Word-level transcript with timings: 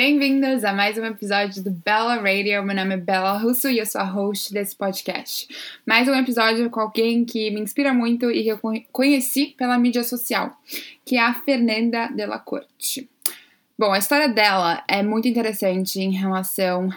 Bem-vindas 0.00 0.64
a 0.64 0.72
mais 0.72 0.96
um 0.96 1.04
episódio 1.04 1.60
do 1.60 1.72
Bella 1.72 2.14
Radio. 2.14 2.62
Meu 2.62 2.76
nome 2.76 2.94
é 2.94 2.96
Bella 2.96 3.36
Russo 3.36 3.68
e 3.68 3.80
eu 3.80 3.84
sou 3.84 4.00
a 4.00 4.04
host 4.04 4.52
desse 4.54 4.76
podcast. 4.76 5.48
Mais 5.84 6.06
um 6.06 6.14
episódio 6.14 6.70
com 6.70 6.78
alguém 6.78 7.24
que 7.24 7.50
me 7.50 7.60
inspira 7.60 7.92
muito 7.92 8.30
e 8.30 8.44
que 8.44 8.48
eu 8.48 8.60
conheci 8.92 9.56
pela 9.58 9.76
mídia 9.76 10.04
social, 10.04 10.56
que 11.04 11.16
é 11.16 11.20
a 11.20 11.34
Fernanda 11.34 12.06
Della 12.14 12.38
Corte. 12.38 13.10
Bom, 13.76 13.90
a 13.92 13.98
história 13.98 14.28
dela 14.28 14.84
é 14.86 15.02
muito 15.02 15.26
interessante 15.26 16.00
em 16.00 16.12
relação 16.12 16.90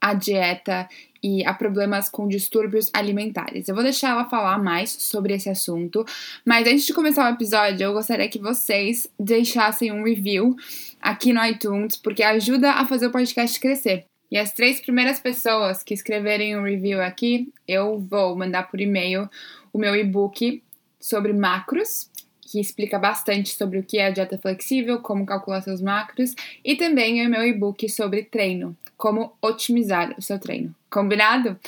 à 0.00 0.12
dieta 0.12 0.88
e 1.22 1.44
a 1.44 1.52
problemas 1.52 2.08
com 2.08 2.28
distúrbios 2.28 2.90
alimentares. 2.92 3.68
Eu 3.68 3.74
vou 3.74 3.84
deixar 3.84 4.10
ela 4.10 4.28
falar 4.28 4.58
mais 4.58 4.90
sobre 4.90 5.34
esse 5.34 5.48
assunto, 5.48 6.04
mas 6.44 6.66
antes 6.66 6.86
de 6.86 6.94
começar 6.94 7.30
o 7.30 7.34
episódio, 7.34 7.84
eu 7.84 7.92
gostaria 7.92 8.28
que 8.28 8.38
vocês 8.38 9.08
deixassem 9.18 9.92
um 9.92 10.04
review 10.04 10.56
aqui 11.00 11.32
no 11.32 11.44
iTunes, 11.44 11.96
porque 11.96 12.22
ajuda 12.22 12.72
a 12.72 12.86
fazer 12.86 13.06
o 13.06 13.12
podcast 13.12 13.58
crescer. 13.58 14.04
E 14.30 14.36
as 14.36 14.52
três 14.52 14.80
primeiras 14.80 15.18
pessoas 15.18 15.82
que 15.82 15.94
escreverem 15.94 16.56
um 16.56 16.64
review 16.64 17.00
aqui, 17.00 17.50
eu 17.66 17.98
vou 17.98 18.36
mandar 18.36 18.70
por 18.70 18.80
e-mail 18.80 19.28
o 19.72 19.78
meu 19.78 19.96
e-book 19.96 20.62
sobre 21.00 21.32
macros, 21.32 22.10
que 22.40 22.60
explica 22.60 22.98
bastante 22.98 23.54
sobre 23.54 23.78
o 23.78 23.82
que 23.82 23.98
é 23.98 24.06
a 24.06 24.10
dieta 24.10 24.38
flexível, 24.38 25.00
como 25.00 25.26
calcular 25.26 25.60
seus 25.62 25.80
macros, 25.80 26.34
e 26.64 26.76
também 26.76 27.26
o 27.26 27.30
meu 27.30 27.42
e-book 27.42 27.88
sobre 27.88 28.22
treino, 28.22 28.76
como 28.96 29.32
otimizar 29.40 30.14
o 30.18 30.22
seu 30.22 30.38
treino. 30.38 30.74
Combinado? 30.90 31.58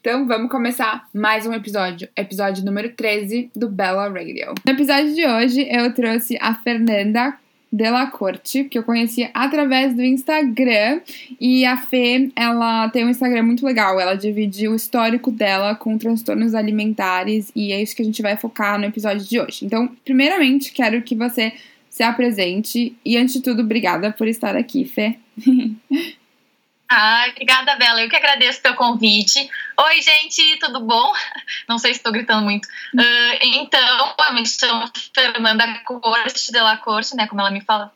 Então 0.00 0.26
vamos 0.26 0.50
começar 0.50 1.06
mais 1.12 1.46
um 1.46 1.52
episódio, 1.52 2.08
episódio 2.16 2.64
número 2.64 2.90
13 2.90 3.50
do 3.54 3.68
Bella 3.68 4.08
Radio. 4.08 4.54
No 4.64 4.72
episódio 4.72 5.14
de 5.14 5.26
hoje 5.26 5.68
eu 5.70 5.92
trouxe 5.92 6.38
a 6.40 6.54
Fernanda 6.54 7.36
Della 7.70 8.06
Corte, 8.06 8.64
que 8.64 8.78
eu 8.78 8.82
conheci 8.82 9.28
através 9.34 9.94
do 9.94 10.02
Instagram. 10.02 11.00
E 11.38 11.64
a 11.66 11.76
Fê, 11.76 12.30
ela 12.34 12.88
tem 12.88 13.04
um 13.04 13.10
Instagram 13.10 13.42
muito 13.42 13.64
legal. 13.64 14.00
Ela 14.00 14.14
divide 14.14 14.66
o 14.66 14.74
histórico 14.74 15.30
dela 15.30 15.74
com 15.74 15.98
transtornos 15.98 16.54
alimentares 16.54 17.52
e 17.54 17.72
é 17.72 17.82
isso 17.82 17.94
que 17.94 18.02
a 18.02 18.04
gente 18.04 18.22
vai 18.22 18.36
focar 18.36 18.78
no 18.78 18.86
episódio 18.86 19.26
de 19.26 19.38
hoje. 19.38 19.66
Então, 19.66 19.90
primeiramente, 20.04 20.72
quero 20.72 21.02
que 21.02 21.14
você 21.14 21.52
se 21.90 22.02
apresente 22.02 22.96
e, 23.04 23.16
antes 23.16 23.34
de 23.34 23.42
tudo, 23.42 23.62
obrigada 23.62 24.10
por 24.10 24.26
estar 24.26 24.56
aqui, 24.56 24.84
Fê. 24.84 25.16
Ah, 26.92 27.26
obrigada, 27.30 27.76
Bela. 27.76 28.02
Eu 28.02 28.08
que 28.08 28.16
agradeço 28.16 28.58
o 28.58 28.62
teu 28.62 28.74
convite. 28.74 29.48
Oi, 29.78 30.02
gente, 30.02 30.58
tudo 30.58 30.80
bom? 30.80 31.12
Não 31.68 31.78
sei 31.78 31.94
se 31.94 32.00
estou 32.00 32.12
gritando 32.12 32.42
muito. 32.42 32.66
Uh, 32.66 33.38
então, 33.40 34.14
eu 34.18 34.34
me 34.34 34.44
chamo 34.44 34.90
Fernanda 35.14 35.72
Corte 35.84 36.50
de 36.50 36.60
la 36.60 36.76
Corte, 36.78 37.14
né? 37.14 37.28
Como 37.28 37.40
ela 37.40 37.52
me 37.52 37.60
fala, 37.60 37.92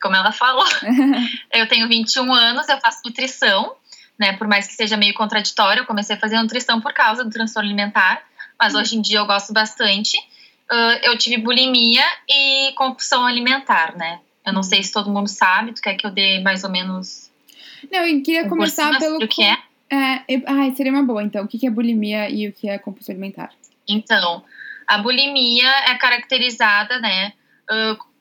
como 0.00 0.16
ela 0.16 0.32
falou. 0.32 0.64
eu 1.52 1.68
tenho 1.68 1.86
21 1.86 2.32
anos, 2.32 2.66
eu 2.66 2.80
faço 2.80 3.02
nutrição, 3.04 3.76
né? 4.18 4.32
Por 4.32 4.48
mais 4.48 4.66
que 4.66 4.72
seja 4.72 4.96
meio 4.96 5.12
contraditório, 5.12 5.82
eu 5.82 5.86
comecei 5.86 6.16
a 6.16 6.18
fazer 6.18 6.40
nutrição 6.40 6.80
por 6.80 6.94
causa 6.94 7.22
do 7.22 7.28
transtorno 7.28 7.68
alimentar, 7.68 8.22
mas 8.58 8.74
hoje 8.74 8.96
em 8.96 9.02
dia 9.02 9.18
eu 9.18 9.26
gosto 9.26 9.52
bastante. 9.52 10.16
Uh, 10.16 10.96
eu 11.02 11.18
tive 11.18 11.36
bulimia 11.36 12.06
e 12.26 12.72
compulsão 12.72 13.26
alimentar, 13.26 13.94
né? 13.98 14.18
Eu 14.46 14.54
não 14.54 14.62
sei 14.62 14.82
se 14.82 14.90
todo 14.90 15.10
mundo 15.10 15.28
sabe, 15.28 15.74
tu 15.74 15.82
quer 15.82 15.94
que 15.94 16.06
eu 16.06 16.10
dê 16.10 16.40
mais 16.40 16.64
ou 16.64 16.70
menos 16.70 17.29
não, 17.90 18.06
eu 18.06 18.22
queria 18.22 18.48
começar 18.48 18.98
pelo. 18.98 19.22
O 19.22 19.28
que 19.28 19.42
é? 19.42 19.58
É, 19.92 20.22
eu, 20.28 20.42
ai, 20.46 20.72
seria 20.76 20.92
uma 20.92 21.02
boa, 21.02 21.22
então. 21.22 21.44
O 21.44 21.48
que 21.48 21.66
é 21.66 21.70
bulimia 21.70 22.30
e 22.30 22.48
o 22.48 22.52
que 22.52 22.68
é 22.68 22.78
compulsão 22.78 23.12
alimentar? 23.12 23.50
Então, 23.88 24.44
a 24.86 24.98
bulimia 24.98 25.70
é 25.88 25.94
caracterizada, 25.96 27.00
né, 27.00 27.32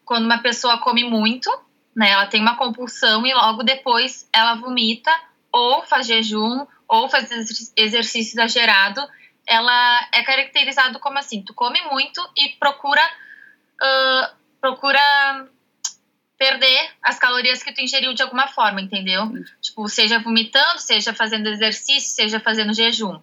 quando 0.03 0.26
uma 0.26 0.39
pessoa 0.39 0.80
come 0.80 1.03
muito, 1.03 1.50
né, 1.95 2.11
ela 2.11 2.26
tem 2.26 2.42
uma 2.42 2.56
compulsão 2.56 3.26
e 3.26 3.34
logo 3.34 3.64
depois 3.64 4.28
ela 4.34 4.56
vomita, 4.56 5.11
ou 5.52 5.83
faz 5.83 6.08
jejum, 6.08 6.66
ou 6.88 7.09
faz 7.09 7.30
exercício 7.76 8.33
exagerado. 8.33 9.02
Ela 9.48 10.08
é 10.11 10.23
caracterizado 10.23 11.00
como 11.00 11.20
assim: 11.20 11.44
tu 11.44 11.54
come 11.54 11.80
muito 11.92 12.21
e 12.36 12.49
procura. 12.60 13.02
Uh, 13.82 14.39
procura 14.60 15.48
perder 16.39 16.89
as 17.04 17.20
calorias 17.20 17.61
que 17.61 17.73
tu 17.73 17.82
ingeriu 17.82 18.14
de 18.14 18.23
alguma 18.23 18.48
forma, 18.48 18.80
entendeu? 18.80 19.27
Sim. 19.27 19.44
Tipo, 19.61 19.89
seja 19.89 20.20
vomitando, 20.20 20.80
seja 20.80 21.14
fazendo 21.14 21.48
exercício, 21.48 22.16
seja 22.16 22.39
fazendo 22.39 22.73
jejum. 22.73 23.20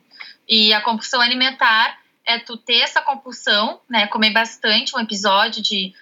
E 0.47 0.75
a 0.75 0.83
compulsão 0.83 1.23
alimentar 1.23 1.99
é 2.27 2.39
tu 2.39 2.59
ter 2.59 2.81
essa 2.81 3.01
compulsão, 3.01 3.81
né? 3.89 4.07
Comer 4.09 4.31
bastante, 4.31 4.95
um 4.95 5.01
episódio 5.01 5.63
de. 5.63 5.95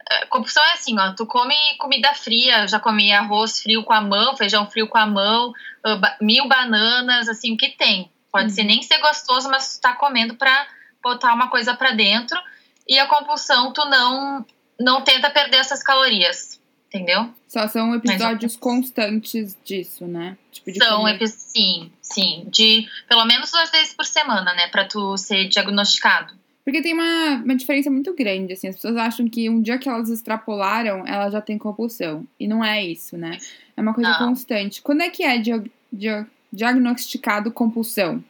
Uh, 0.00 0.28
compulsão 0.30 0.64
é 0.64 0.72
assim, 0.72 0.98
ó, 0.98 1.12
tu 1.12 1.26
come 1.26 1.54
comida 1.78 2.14
fria, 2.14 2.66
já 2.66 2.80
comi 2.80 3.12
arroz 3.12 3.60
frio 3.60 3.84
com 3.84 3.92
a 3.92 4.00
mão, 4.00 4.34
feijão 4.34 4.68
frio 4.68 4.88
com 4.88 4.98
a 4.98 5.06
mão, 5.06 5.52
ba 5.84 6.16
mil 6.22 6.48
bananas, 6.48 7.28
assim, 7.28 7.52
o 7.52 7.56
que 7.56 7.68
tem. 7.68 8.10
Pode 8.32 8.48
uhum. 8.48 8.54
ser 8.54 8.64
nem 8.64 8.80
ser 8.80 8.98
gostoso, 8.98 9.50
mas 9.50 9.76
tu 9.76 9.82
tá 9.82 9.94
comendo 9.94 10.36
pra 10.36 10.66
botar 11.02 11.34
uma 11.34 11.48
coisa 11.48 11.74
pra 11.74 11.90
dentro. 11.90 12.40
E 12.88 12.98
a 12.98 13.06
compulsão, 13.06 13.72
tu 13.74 13.84
não, 13.84 14.46
não 14.80 15.02
tenta 15.02 15.28
perder 15.30 15.58
essas 15.58 15.82
calorias 15.82 16.61
entendeu? 16.92 17.30
Só 17.48 17.66
são 17.66 17.94
episódios 17.94 18.54
constantes 18.54 19.56
disso, 19.64 20.06
né? 20.06 20.36
Tipo 20.50 20.72
são 20.78 21.08
episódios, 21.08 21.30
sim, 21.32 21.90
sim, 22.02 22.46
de 22.48 22.86
pelo 23.08 23.24
menos 23.24 23.50
duas 23.50 23.70
vezes 23.70 23.94
por 23.94 24.04
semana, 24.04 24.52
né, 24.54 24.68
para 24.68 24.84
tu 24.84 25.16
ser 25.16 25.48
diagnosticado. 25.48 26.34
Porque 26.64 26.80
tem 26.80 26.92
uma, 26.92 27.42
uma 27.42 27.56
diferença 27.56 27.90
muito 27.90 28.14
grande, 28.14 28.52
assim, 28.52 28.68
as 28.68 28.76
pessoas 28.76 28.96
acham 28.96 29.28
que 29.28 29.50
um 29.50 29.60
dia 29.60 29.78
que 29.78 29.88
elas 29.88 30.08
extrapolaram, 30.08 31.04
ela 31.06 31.28
já 31.28 31.40
tem 31.40 31.58
compulsão. 31.58 32.24
E 32.38 32.46
não 32.46 32.64
é 32.64 32.84
isso, 32.84 33.16
né? 33.16 33.38
É 33.76 33.80
uma 33.80 33.92
coisa 33.92 34.10
não. 34.10 34.28
constante. 34.28 34.80
Quando 34.80 35.00
é 35.00 35.10
que 35.10 35.24
é 35.24 35.38
dia, 35.38 35.64
dia, 35.92 36.24
diagnosticado 36.52 37.50
compulsão? 37.50 38.22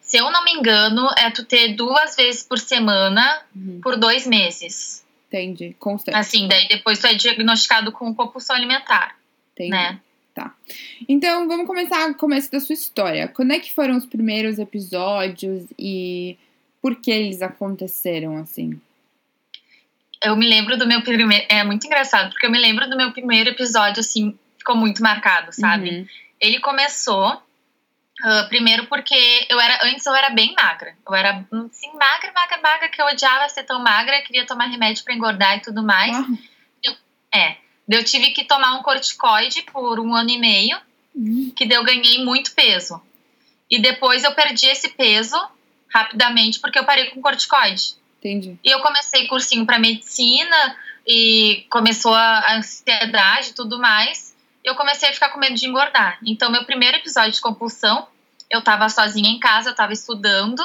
Se 0.00 0.16
eu 0.16 0.30
não 0.30 0.42
me 0.42 0.52
engano, 0.52 1.06
é 1.18 1.30
tu 1.30 1.44
ter 1.44 1.74
duas 1.74 2.16
vezes 2.16 2.42
por 2.42 2.58
semana 2.58 3.42
uhum. 3.54 3.80
por 3.82 3.98
dois 3.98 4.26
meses. 4.26 5.04
Entendi. 5.30 5.76
Constante. 5.78 6.16
Assim, 6.16 6.48
daí 6.48 6.66
depois 6.66 6.98
tu 6.98 7.06
é 7.06 7.14
diagnosticado 7.14 7.92
com 7.92 8.12
compulsão 8.12 8.56
alimentar. 8.56 9.16
Entendi. 9.52 9.70
Né? 9.70 10.00
Tá. 10.34 10.54
Então, 11.08 11.46
vamos 11.46 11.66
começar 11.66 12.10
o 12.10 12.14
começo 12.14 12.50
da 12.50 12.58
sua 12.58 12.72
história. 12.72 13.28
Quando 13.28 13.52
é 13.52 13.60
que 13.60 13.72
foram 13.72 13.96
os 13.96 14.06
primeiros 14.06 14.58
episódios 14.58 15.64
e 15.78 16.36
por 16.82 16.96
que 16.96 17.10
eles 17.10 17.42
aconteceram 17.42 18.36
assim? 18.38 18.80
Eu 20.22 20.36
me 20.36 20.48
lembro 20.48 20.76
do 20.76 20.86
meu 20.86 21.02
primeiro. 21.02 21.46
É 21.48 21.62
muito 21.62 21.86
engraçado, 21.86 22.30
porque 22.30 22.46
eu 22.46 22.50
me 22.50 22.58
lembro 22.58 22.88
do 22.90 22.96
meu 22.96 23.12
primeiro 23.12 23.50
episódio, 23.50 24.00
assim, 24.00 24.36
ficou 24.58 24.76
muito 24.76 25.02
marcado, 25.02 25.52
sabe? 25.52 25.90
Uhum. 25.90 26.06
Ele 26.40 26.58
começou 26.58 27.40
Uh, 28.22 28.48
primeiro 28.48 28.86
porque 28.86 29.46
eu 29.48 29.58
era 29.58 29.80
antes 29.84 30.04
eu 30.04 30.14
era 30.14 30.30
bem 30.30 30.54
magra. 30.54 30.94
Eu 31.06 31.14
era 31.14 31.46
assim, 31.70 31.90
magra, 31.94 32.32
magra, 32.34 32.60
magra, 32.62 32.88
que 32.88 33.00
eu 33.00 33.06
odiava 33.06 33.48
ser 33.48 33.64
tão 33.64 33.82
magra, 33.82 34.20
queria 34.22 34.46
tomar 34.46 34.66
remédio 34.66 35.02
para 35.04 35.14
engordar 35.14 35.56
e 35.56 35.60
tudo 35.60 35.82
mais. 35.82 36.16
Uhum. 36.16 36.38
Eu, 36.82 36.94
é. 37.34 37.56
Eu 37.88 38.04
tive 38.04 38.30
que 38.30 38.44
tomar 38.44 38.74
um 38.74 38.82
corticoide 38.82 39.62
por 39.62 39.98
um 39.98 40.14
ano 40.14 40.30
e 40.30 40.38
meio, 40.38 40.78
uhum. 41.14 41.52
que 41.56 41.64
eu 41.72 41.82
ganhei 41.82 42.22
muito 42.24 42.52
peso. 42.52 43.00
E 43.70 43.80
depois 43.80 44.22
eu 44.22 44.32
perdi 44.32 44.66
esse 44.66 44.90
peso 44.90 45.36
rapidamente 45.92 46.60
porque 46.60 46.78
eu 46.78 46.84
parei 46.84 47.06
com 47.06 47.22
corticoide. 47.22 47.94
Entendi. 48.18 48.58
E 48.62 48.70
eu 48.70 48.80
comecei 48.80 49.26
cursinho 49.26 49.64
para 49.64 49.78
medicina 49.78 50.76
e 51.06 51.64
começou 51.70 52.14
a 52.14 52.56
ansiedade 52.56 53.50
e 53.50 53.54
tudo 53.54 53.78
mais 53.78 54.29
eu 54.64 54.74
comecei 54.74 55.08
a 55.08 55.12
ficar 55.12 55.30
com 55.30 55.38
medo 55.38 55.54
de 55.54 55.66
engordar. 55.66 56.18
Então, 56.24 56.50
meu 56.50 56.64
primeiro 56.64 56.96
episódio 56.98 57.32
de 57.32 57.40
compulsão, 57.40 58.06
eu 58.50 58.58
estava 58.58 58.88
sozinha 58.88 59.30
em 59.30 59.38
casa, 59.38 59.68
eu 59.68 59.72
estava 59.72 59.92
estudando 59.92 60.62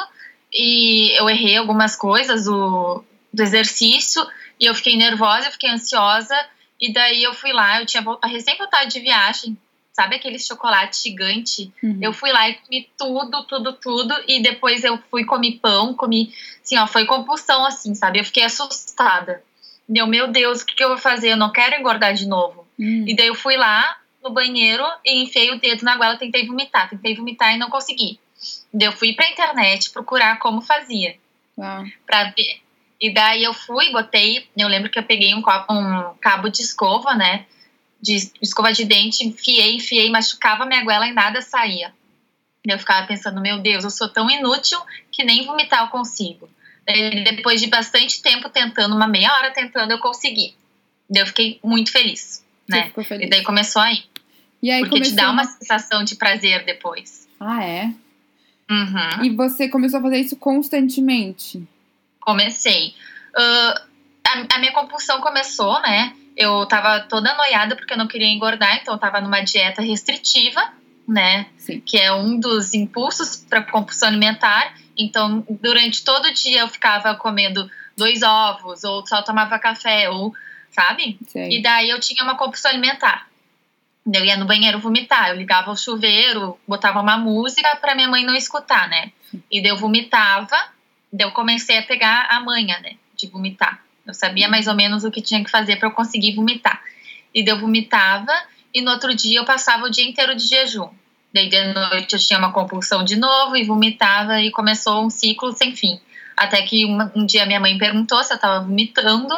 e 0.52 1.12
eu 1.18 1.30
errei 1.30 1.58
algumas 1.58 1.96
coisas 1.96 2.46
do, 2.46 3.04
do 3.32 3.44
exercício 3.44 4.26
e 4.60 4.66
eu 4.66 4.76
fiquei 4.76 4.98
nervosa, 4.98 5.48
eu 5.48 5.52
fiquei 5.52 5.70
ansiosa 5.70 6.36
e 6.80 6.92
daí 6.92 7.24
eu 7.24 7.34
fui 7.34 7.54
lá, 7.54 7.80
eu 7.80 7.86
tinha 7.86 8.04
recém 8.24 8.58
voltado 8.58 8.90
de 8.90 9.00
viagem, 9.00 9.58
sabe 9.94 10.16
aquele 10.16 10.40
chocolate 10.40 11.04
gigante? 11.04 11.72
Uhum. 11.82 12.00
Eu 12.02 12.12
fui 12.12 12.32
lá 12.32 12.50
e 12.50 12.56
comi 12.56 12.90
tudo, 12.98 13.44
tudo, 13.44 13.74
tudo 13.74 14.16
e 14.28 14.42
depois 14.42 14.84
eu 14.84 14.98
fui 15.10 15.24
comi 15.24 15.60
pão, 15.60 15.94
comi, 15.94 16.34
assim, 16.64 16.78
ó, 16.78 16.88
foi 16.88 17.06
compulsão 17.06 17.66
assim, 17.66 17.94
sabe? 17.96 18.20
Eu 18.20 18.26
fiquei 18.26 18.44
assustada. 18.44 19.44
Deu, 19.88 20.08
meu 20.08 20.28
Deus, 20.28 20.62
o 20.62 20.66
que, 20.66 20.76
que 20.76 20.84
eu 20.84 20.90
vou 20.90 20.98
fazer? 20.98 21.30
Eu 21.30 21.38
não 21.38 21.52
quero 21.52 21.76
engordar 21.76 22.14
de 22.14 22.28
novo. 22.28 22.65
Hum. 22.80 23.06
E 23.08 23.16
daí 23.16 23.28
eu 23.28 23.36
fui 23.36 23.58
lá 23.58 23.98
no 24.24 24.32
banheiro 24.32 24.84
e 25.06 25.24
enfiei 25.24 25.52
o 25.52 25.60
dedo 25.60 25.84
na 25.84 25.96
goela, 25.96 26.18
tentei 26.18 26.46
vomitar, 26.46 26.90
tentei 26.90 27.16
vomitar 27.16 27.54
e 27.54 27.58
não 27.58 27.70
consegui. 27.70 28.20
Daí 28.74 28.88
eu 28.88 28.92
fui 28.92 29.14
pra 29.14 29.30
internet 29.30 29.92
procurar 29.92 30.40
como 30.40 30.62
fazia. 30.62 31.16
Uau. 31.58 31.84
Pra 32.06 32.26
ver. 32.36 32.62
E 33.00 33.14
daí 33.14 33.44
eu 33.44 33.54
fui, 33.54 33.92
botei, 33.92 34.48
eu 34.58 34.68
lembro 34.68 34.90
que 34.90 34.98
eu 34.98 35.04
peguei 35.04 35.34
um, 35.34 35.42
copo, 35.42 35.74
um 35.74 36.14
cabo 36.20 36.50
de 36.50 36.62
escova, 36.62 37.14
né? 37.14 37.46
De 38.02 38.32
escova 38.42 38.72
de 38.72 38.86
dente, 38.86 39.26
enfiei, 39.26 39.76
enfiei, 39.76 40.10
machucava 40.10 40.66
minha 40.66 40.84
goela 40.84 41.08
e 41.08 41.14
nada 41.14 41.42
saía. 41.42 41.94
Eu 42.64 42.80
ficava 42.80 43.06
pensando, 43.06 43.42
meu 43.42 43.60
Deus, 43.60 43.84
eu 43.84 43.92
sou 43.92 44.10
tão 44.10 44.30
inútil 44.30 44.80
que 45.12 45.24
nem 45.24 45.46
vomitar 45.46 45.84
eu 45.84 45.90
consigo. 45.90 46.50
E 46.88 47.24
depois 47.24 47.62
de 47.62 47.68
bastante 47.68 48.22
tempo 48.22 48.50
tentando, 48.50 48.96
uma 48.96 49.08
meia 49.08 49.34
hora 49.34 49.52
tentando, 49.52 49.92
eu 49.92 50.00
consegui. 50.00 50.56
Eu 51.14 51.26
fiquei 51.28 51.60
muito 51.64 51.92
feliz. 51.92 52.45
Né? 52.68 52.92
E 53.20 53.30
daí 53.30 53.44
começou 53.44 53.82
aí. 53.82 54.04
E 54.62 54.72
aí 54.72 54.82
Porque 54.82 55.02
te 55.02 55.14
dá 55.14 55.30
uma 55.30 55.44
sensação 55.44 56.04
de 56.04 56.16
prazer 56.16 56.66
depois. 56.66 57.28
Ah, 57.40 57.64
é? 57.64 57.94
Uhum. 58.70 59.24
E 59.24 59.30
você 59.30 59.70
começou 59.70 60.00
a 60.00 60.04
fazer 60.04 60.18
isso 60.18 60.36
constantemente? 60.36 61.64
Comecei. 62.20 62.94
Ah, 63.36 63.86
a, 64.26 64.56
a 64.56 64.60
minha 64.60 64.74
compulsão 64.74 65.22
começou, 65.22 65.80
né? 65.82 66.14
Eu 66.36 66.66
tava 66.66 67.02
toda 67.02 67.36
noiada 67.36 67.76
porque 67.76 67.94
eu 67.94 67.98
não 67.98 68.08
queria 68.08 68.28
engordar, 68.28 68.78
então 68.82 68.96
eu 68.96 69.00
tava 69.00 69.22
numa 69.22 69.42
dieta 69.42 69.82
restritiva, 69.82 70.62
né? 71.08 71.46
Sim. 71.58 71.80
Que 71.80 71.98
é 71.98 72.12
um 72.12 72.40
dos 72.40 72.74
impulsos 72.74 73.38
para 73.38 73.62
compulsão 73.62 74.10
alimentar. 74.10 74.74
Então, 74.98 75.46
durante 75.62 76.04
todo 76.04 76.26
o 76.26 76.34
dia 76.34 76.62
eu 76.62 76.68
ficava 76.68 77.16
comendo 77.16 77.70
dois 77.96 78.24
ovos, 78.24 78.84
ou 78.84 79.06
só 79.06 79.22
tomava 79.22 79.60
café, 79.60 80.10
ou, 80.10 80.34
sabe? 80.76 81.18
E 81.52 81.62
daí 81.62 81.90
eu 81.90 82.00
tinha 82.00 82.24
uma 82.24 82.36
compulsão 82.36 82.70
alimentar. 82.70 83.28
Eu 84.14 84.24
ia 84.24 84.38
no 84.38 84.46
banheiro 84.46 84.78
vomitar, 84.80 85.30
eu 85.30 85.36
ligava 85.36 85.72
o 85.72 85.78
chuveiro, 85.78 86.60
botava 86.68 87.00
uma 87.02 87.18
música 87.18 87.76
pra 87.78 87.96
minha 87.96 88.08
mãe 88.08 88.24
não 88.24 88.36
escutar, 88.36 88.88
né? 88.88 89.12
E 89.52 89.62
daí 89.62 89.72
eu 89.72 89.78
vomitava, 89.78 90.56
daí 91.12 91.26
eu 91.28 91.32
comecei 91.32 91.80
a 91.80 91.84
pegar 91.84 92.28
a 92.30 92.40
manha, 92.40 92.80
né? 92.82 92.98
De 93.18 93.26
vomitar. 93.28 93.80
Eu 94.06 94.14
sabia 94.14 94.48
mais 94.48 94.68
ou 94.68 94.76
menos 94.76 95.04
o 95.04 95.10
que 95.10 95.22
tinha 95.22 95.44
que 95.44 95.50
fazer 95.50 95.78
pra 95.78 95.88
eu 95.88 95.92
conseguir 95.92 96.36
vomitar. 96.36 96.80
E 97.34 97.44
daí 97.44 97.56
eu 97.56 97.60
vomitava, 97.60 98.32
e 98.72 98.80
no 98.82 98.92
outro 98.92 99.16
dia 99.16 99.40
eu 99.40 99.46
passava 99.46 99.86
o 99.86 99.90
dia 99.90 100.06
inteiro 100.08 100.36
de 100.36 100.46
jejum. 100.46 100.90
Daí 101.34 101.50
de 101.50 101.74
noite 101.74 102.14
eu 102.14 102.20
tinha 102.20 102.38
uma 102.38 102.52
compulsão 102.52 103.04
de 103.04 103.16
novo 103.16 103.58
e 103.58 103.64
vomitava, 103.64 104.40
e 104.40 104.52
começou 104.52 105.04
um 105.04 105.10
ciclo 105.10 105.52
sem 105.52 105.76
fim. 105.76 106.00
Até 106.38 106.62
que 106.62 106.86
uma- 106.86 107.12
um 107.16 107.26
dia 107.26 107.46
minha 107.48 107.60
mãe 107.60 107.76
perguntou 107.78 108.24
se 108.24 108.32
eu 108.32 108.38
tava 108.38 108.64
vomitando. 108.64 109.36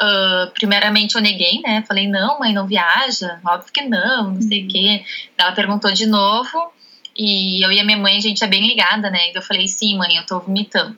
Ah, 0.00 0.50
primeiramente 0.54 1.14
eu 1.14 1.20
neguei, 1.20 1.60
né? 1.60 1.84
Falei, 1.86 2.08
não, 2.08 2.38
mãe, 2.38 2.54
não 2.54 2.66
viaja. 2.66 3.38
Óbvio 3.44 3.70
que 3.72 3.82
não, 3.82 4.30
não 4.32 4.40
sei 4.42 4.64
o 4.64 4.68
quê. 4.68 5.04
Ela 5.36 5.52
perguntou 5.52 5.92
de 5.92 6.06
novo. 6.06 6.72
E 7.14 7.62
eu 7.62 7.70
e 7.70 7.78
a 7.78 7.84
minha 7.84 7.98
mãe, 7.98 8.16
a 8.16 8.20
gente 8.20 8.42
é 8.42 8.46
bem 8.46 8.66
ligada, 8.66 9.10
né? 9.10 9.30
E 9.30 9.34
eu 9.36 9.42
falei, 9.42 9.68
sim, 9.68 9.98
mãe, 9.98 10.16
eu 10.16 10.24
tô 10.24 10.40
vomitando. 10.40 10.96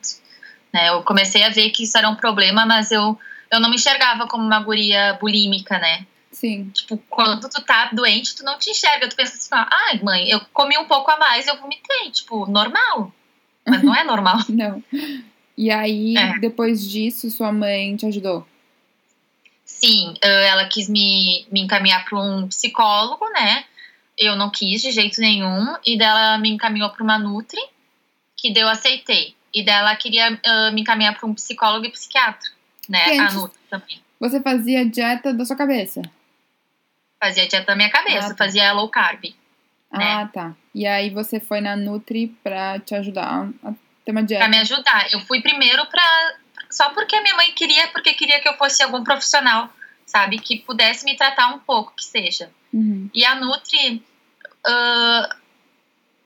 Né? 0.71 0.87
Eu 0.89 1.03
comecei 1.03 1.43
a 1.43 1.49
ver 1.49 1.69
que 1.71 1.83
isso 1.83 1.97
era 1.97 2.07
um 2.09 2.15
problema, 2.15 2.65
mas 2.65 2.91
eu, 2.91 3.19
eu 3.51 3.59
não 3.59 3.69
me 3.69 3.75
enxergava 3.75 4.25
como 4.27 4.43
uma 4.43 4.61
guria 4.61 5.17
bulímica, 5.19 5.77
né? 5.79 6.05
Sim. 6.31 6.69
Tipo, 6.73 6.97
quando 7.09 7.49
tu 7.49 7.61
tá 7.61 7.89
doente, 7.91 8.35
tu 8.35 8.43
não 8.45 8.57
te 8.57 8.69
enxerga. 8.69 9.07
Tu 9.09 9.15
pensa 9.17 9.33
assim, 9.35 9.49
ah, 9.51 9.67
ai, 9.89 9.99
mãe, 10.01 10.29
eu 10.29 10.39
comi 10.53 10.77
um 10.77 10.85
pouco 10.85 11.11
a 11.11 11.17
mais, 11.17 11.45
eu 11.45 11.59
vomitei. 11.59 12.09
Tipo, 12.09 12.45
normal. 12.49 13.11
Mas 13.67 13.83
não 13.83 13.93
é 13.93 14.03
normal. 14.05 14.37
Não. 14.47 14.81
E 15.57 15.69
aí, 15.69 16.15
É. 16.17 16.39
depois 16.39 16.89
disso, 16.89 17.29
sua 17.29 17.51
mãe 17.51 17.95
te 17.97 18.05
ajudou? 18.05 18.47
Sim, 19.79 20.13
eh, 20.21 20.47
ela 20.47 20.65
quis 20.65 20.87
me, 20.87 21.45
me 21.51 21.61
encaminhar 21.61 22.05
para 22.05 22.19
um 22.19 22.47
psicólogo, 22.47 23.27
né? 23.31 23.65
Eu 24.17 24.35
não 24.35 24.49
quis 24.49 24.81
de 24.81 24.91
jeito 24.91 25.19
nenhum. 25.19 25.75
E 25.85 25.97
dela 25.97 26.37
me 26.37 26.49
encaminhou 26.49 26.89
para 26.89 27.03
uma 27.03 27.17
Nutri, 27.19 27.59
que 28.37 28.53
eu 28.57 28.69
aceitei. 28.69 29.35
E 29.53 29.63
dela 29.63 29.95
queria 29.95 30.39
eh, 30.41 30.71
me 30.71 30.81
encaminhar 30.81 31.17
para 31.17 31.27
um 31.27 31.33
psicólogo 31.33 31.85
e 31.85 31.89
psiquiatra, 31.91 32.49
né? 32.87 33.17
A 33.19 33.31
Nutri 33.31 33.59
também. 33.69 34.01
Você 34.19 34.39
fazia 34.41 34.85
dieta 34.85 35.33
da 35.33 35.43
sua 35.43 35.55
cabeça? 35.55 36.01
Fazia 37.19 37.47
dieta 37.47 37.65
da 37.67 37.75
minha 37.75 37.89
cabeça, 37.89 38.27
Ah, 38.27 38.29
tá. 38.29 38.35
fazia 38.37 38.71
low 38.73 38.89
carb. 38.89 39.23
Né? 39.91 40.05
Ah, 40.05 40.29
tá. 40.31 40.55
E 40.73 40.87
aí 40.87 41.09
você 41.09 41.39
foi 41.39 41.61
na 41.61 41.75
Nutri 41.75 42.27
pra 42.43 42.79
te 42.79 42.95
ajudar 42.95 43.49
a 43.63 43.73
ter 44.05 44.11
uma 44.11 44.23
dieta. 44.23 44.43
Pra 44.43 44.49
me 44.49 44.57
ajudar. 44.59 45.11
Eu 45.11 45.19
fui 45.21 45.41
primeiro 45.41 45.85
pra. 45.87 46.03
Só 46.73 46.89
porque 46.89 47.15
a 47.15 47.21
minha 47.21 47.35
mãe 47.35 47.51
queria, 47.51 47.87
porque 47.89 48.13
queria 48.13 48.39
que 48.41 48.49
eu 48.49 48.57
fosse 48.57 48.81
algum 48.81 49.03
profissional, 49.03 49.69
sabe? 50.07 50.39
Que 50.39 50.57
pudesse 50.59 51.05
me 51.05 51.15
tratar 51.15 51.47
um 51.53 51.59
pouco, 51.59 51.93
que 51.95 52.03
seja. 52.03 52.49
Uhum. 52.73 53.09
E 53.13 53.23
a 53.23 53.35
Nutri, 53.35 54.03
ah, 54.65 55.35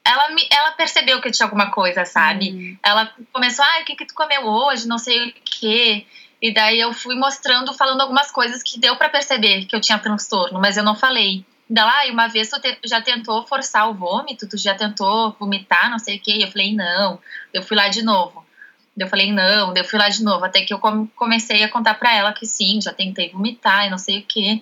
ela, 0.06 0.30
me, 0.30 0.48
ela 0.50 0.72
percebeu 0.72 1.20
que 1.20 1.28
eu 1.28 1.32
tinha 1.32 1.46
alguma 1.46 1.70
coisa, 1.70 2.06
sabe? 2.06 2.52
Hum. 2.52 2.78
Ela 2.82 3.12
começou, 3.34 3.66
ah, 3.66 3.82
o 3.82 3.86
que 3.86 3.96
que 3.96 4.06
tu 4.06 4.14
comeu 4.14 4.46
hoje? 4.48 4.88
Não 4.88 4.98
sei 4.98 5.30
o 5.30 5.34
quê. 5.44 6.06
E 6.42 6.54
daí 6.54 6.80
eu 6.80 6.94
fui 6.94 7.16
mostrando, 7.16 7.74
falando 7.74 8.00
algumas 8.00 8.32
coisas 8.32 8.64
que 8.64 8.80
deu 8.80 8.96
pra 8.96 9.10
perceber 9.10 9.66
que 9.66 9.76
eu 9.76 9.82
tinha 9.82 10.00
transtorno, 10.00 10.60
mas 10.62 10.78
eu 10.78 10.84
não 10.84 10.96
falei. 10.96 11.44
Daí, 11.70 11.84
ah, 11.86 12.08
e 12.08 12.12
uma 12.12 12.28
vez 12.30 12.50
tu 12.50 12.62
te- 12.62 12.80
já 12.86 13.02
tentou 13.02 13.46
forçar 13.46 13.90
o 13.90 13.94
vômito, 13.94 14.48
tu 14.48 14.58
já 14.58 14.74
tentou 14.76 15.36
vomitar, 15.38 15.90
não 15.90 16.00
sei 16.00 16.16
o 16.16 16.22
quê. 16.22 16.32
E 16.38 16.44
eu 16.44 16.48
falei, 16.52 16.74
não. 16.74 17.20
Eu 17.54 17.62
fui 17.62 17.76
lá 17.76 17.90
de 17.90 18.02
novo. 18.02 18.47
Eu 18.98 19.08
falei, 19.08 19.32
não. 19.32 19.74
Daí 19.74 19.84
Eu 19.84 19.88
fui 19.88 20.00
lá 20.00 20.10
de 20.10 20.24
novo. 20.24 20.44
Até 20.46 20.62
que 20.62 20.74
eu 20.74 20.80
come- 20.80 21.10
comecei 21.16 21.64
a 21.64 21.70
contar 21.70 21.94
pra 21.96 22.14
ela 22.16 22.34
que 22.34 22.46
sim, 22.46 22.80
já 22.82 22.92
tentei 22.94 23.30
vomitar 23.30 23.86
e 23.86 23.90
não 23.90 23.98
sei 23.98 24.20
o 24.20 24.24
quê. 24.24 24.62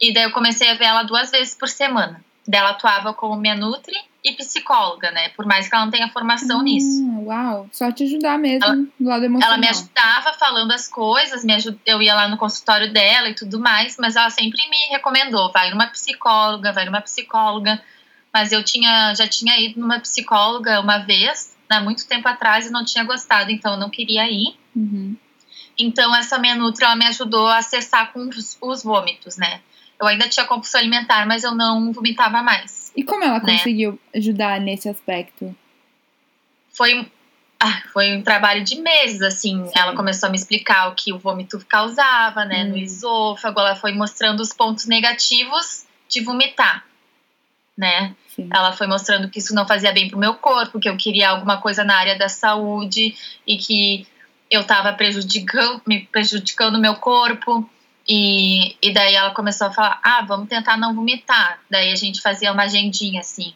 E 0.00 0.12
daí 0.12 0.24
eu 0.24 0.30
comecei 0.32 0.68
a 0.70 0.74
ver 0.74 0.84
ela 0.86 1.02
duas 1.04 1.30
vezes 1.30 1.54
por 1.54 1.68
semana. 1.68 2.22
Daí 2.46 2.60
ela 2.60 2.70
atuava 2.70 3.14
como 3.14 3.36
minha 3.36 3.54
Nutri 3.54 3.94
e 4.24 4.32
psicóloga, 4.32 5.10
né? 5.10 5.30
Por 5.30 5.46
mais 5.46 5.68
que 5.68 5.74
ela 5.74 5.84
não 5.84 5.90
tenha 5.92 6.08
formação 6.08 6.60
Ah, 6.60 6.62
nisso. 6.62 7.02
Uau, 7.24 7.68
só 7.72 7.90
te 7.90 8.04
ajudar 8.04 8.38
mesmo 8.38 8.64
Ela- 8.64 8.76
do 8.76 9.08
lado 9.08 9.24
emocional. 9.24 9.52
Ela 9.54 9.60
me 9.60 9.68
ajudava 9.68 10.32
falando 10.38 10.70
as 10.72 10.86
coisas, 10.88 11.44
me 11.44 11.54
aju- 11.54 11.78
eu 11.86 12.00
ia 12.02 12.14
lá 12.14 12.28
no 12.28 12.36
consultório 12.36 12.92
dela 12.92 13.28
e 13.30 13.34
tudo 13.34 13.58
mais, 13.60 13.96
mas 13.98 14.14
ela 14.16 14.30
sempre 14.30 14.58
me 14.68 14.76
recomendou, 14.90 15.50
vai 15.52 15.70
numa 15.70 15.86
psicóloga, 15.86 16.72
vai 16.72 16.84
numa 16.84 17.00
psicóloga. 17.00 17.80
Mas 18.32 18.50
eu 18.52 18.62
tinha, 18.64 19.14
já 19.14 19.26
tinha 19.28 19.58
ido 19.60 19.78
numa 19.80 19.98
psicóloga 20.00 20.80
uma 20.80 20.98
vez, 20.98 21.51
há 21.76 21.80
muito 21.80 22.06
tempo 22.06 22.26
atrás, 22.28 22.66
e 22.66 22.70
não 22.70 22.84
tinha 22.84 23.04
gostado, 23.04 23.50
então 23.50 23.72
eu 23.74 23.78
não 23.78 23.90
queria 23.90 24.30
ir. 24.30 24.56
Uhum. 24.74 25.16
Então 25.78 26.14
essa 26.14 26.38
minha 26.38 26.54
Nutri, 26.54 26.84
ela 26.84 26.96
me 26.96 27.06
ajudou 27.06 27.46
a 27.46 27.58
acessar 27.58 28.12
com 28.12 28.28
os, 28.28 28.56
os 28.60 28.82
vômitos, 28.82 29.36
né? 29.36 29.60
Eu 30.00 30.06
ainda 30.06 30.28
tinha 30.28 30.44
compulsão 30.46 30.80
alimentar, 30.80 31.26
mas 31.26 31.44
eu 31.44 31.54
não 31.54 31.92
vomitava 31.92 32.42
mais. 32.42 32.92
E 32.96 33.02
como 33.04 33.22
ela 33.24 33.38
Né? 33.40 33.56
conseguiu 33.56 33.98
ajudar 34.14 34.60
nesse 34.60 34.88
aspecto? 34.88 35.54
foi, 36.72 37.06
ah, 37.60 37.82
foi 37.92 38.16
um 38.16 38.22
trabalho 38.22 38.64
de 38.64 38.80
meses, 38.80 39.20
assim. 39.22 39.64
Sim. 39.66 39.72
Ela 39.76 39.94
começou 39.94 40.26
a 40.28 40.30
me 40.30 40.36
explicar 40.36 40.88
o 40.88 40.94
que 40.94 41.12
o 41.12 41.18
vômito 41.18 41.62
causava, 41.68 42.44
né, 42.44 42.64
no 42.64 42.74
Hum. 42.74 42.78
esôfago. 42.78 43.60
Ela 43.60 43.76
foi 43.76 43.92
mostrando 43.92 44.40
os 44.40 44.52
pontos 44.52 44.86
negativos 44.86 45.84
de 46.08 46.20
vomitar, 46.22 46.84
né? 47.76 48.14
Sim. 48.28 48.48
Ela 48.52 48.72
foi 48.72 48.86
mostrando 48.86 49.28
que 49.28 49.38
isso 49.38 49.54
não 49.54 49.66
fazia 49.66 49.92
bem 49.92 50.08
pro 50.08 50.18
meu 50.18 50.34
corpo, 50.34 50.80
que 50.80 50.88
eu 50.88 50.96
queria 50.96 51.30
alguma 51.30 51.60
coisa 51.60 51.84
na 51.84 51.96
área 51.96 52.16
da 52.16 52.28
saúde 52.28 53.14
e 53.46 53.56
que 53.56 54.06
eu 54.50 54.64
tava 54.64 54.92
prejudicando, 54.92 55.80
me 55.86 56.06
prejudicando 56.06 56.76
o 56.76 56.80
meu 56.80 56.94
corpo. 56.96 57.68
E, 58.06 58.76
e 58.82 58.92
daí 58.92 59.14
ela 59.14 59.30
começou 59.32 59.68
a 59.68 59.72
falar: 59.72 60.00
ah, 60.02 60.22
vamos 60.22 60.48
tentar 60.48 60.76
não 60.76 60.94
vomitar. 60.94 61.60
Daí 61.70 61.90
a 61.92 61.96
gente 61.96 62.20
fazia 62.20 62.52
uma 62.52 62.64
agendinha 62.64 63.20
assim. 63.20 63.54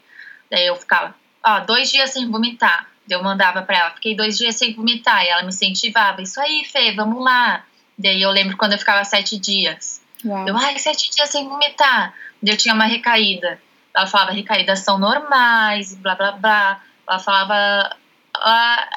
Daí 0.49 0.65
eu 0.65 0.75
ficava, 0.75 1.13
ó, 1.43 1.59
dois 1.59 1.91
dias 1.91 2.11
sem 2.11 2.29
vomitar. 2.29 2.87
Eu 3.09 3.23
mandava 3.23 3.61
pra 3.61 3.77
ela, 3.77 3.91
fiquei 3.91 4.15
dois 4.15 4.37
dias 4.37 4.55
sem 4.55 4.73
vomitar. 4.73 5.23
E 5.23 5.29
ela 5.29 5.43
me 5.43 5.49
incentivava: 5.49 6.21
isso 6.21 6.39
aí, 6.39 6.63
Fê, 6.65 6.91
vamos 6.93 7.23
lá. 7.23 7.63
Daí 7.97 8.21
eu 8.21 8.31
lembro 8.31 8.57
quando 8.57 8.73
eu 8.73 8.79
ficava 8.79 9.03
sete 9.03 9.37
dias. 9.37 10.01
Uau. 10.25 10.47
Eu, 10.47 10.57
ai, 10.57 10.77
sete 10.79 11.11
dias 11.11 11.29
sem 11.29 11.47
vomitar. 11.47 12.13
Daí 12.41 12.53
eu 12.53 12.57
tinha 12.57 12.73
uma 12.73 12.85
recaída. 12.85 13.59
Ela 13.97 14.05
falava, 14.05 14.31
recaídas 14.31 14.79
são 14.79 14.99
normais, 14.99 15.95
blá, 15.95 16.13
blá, 16.15 16.31
blá. 16.33 16.83
Ela 17.09 17.19
falava... 17.19 17.97
Ela, 18.35 18.89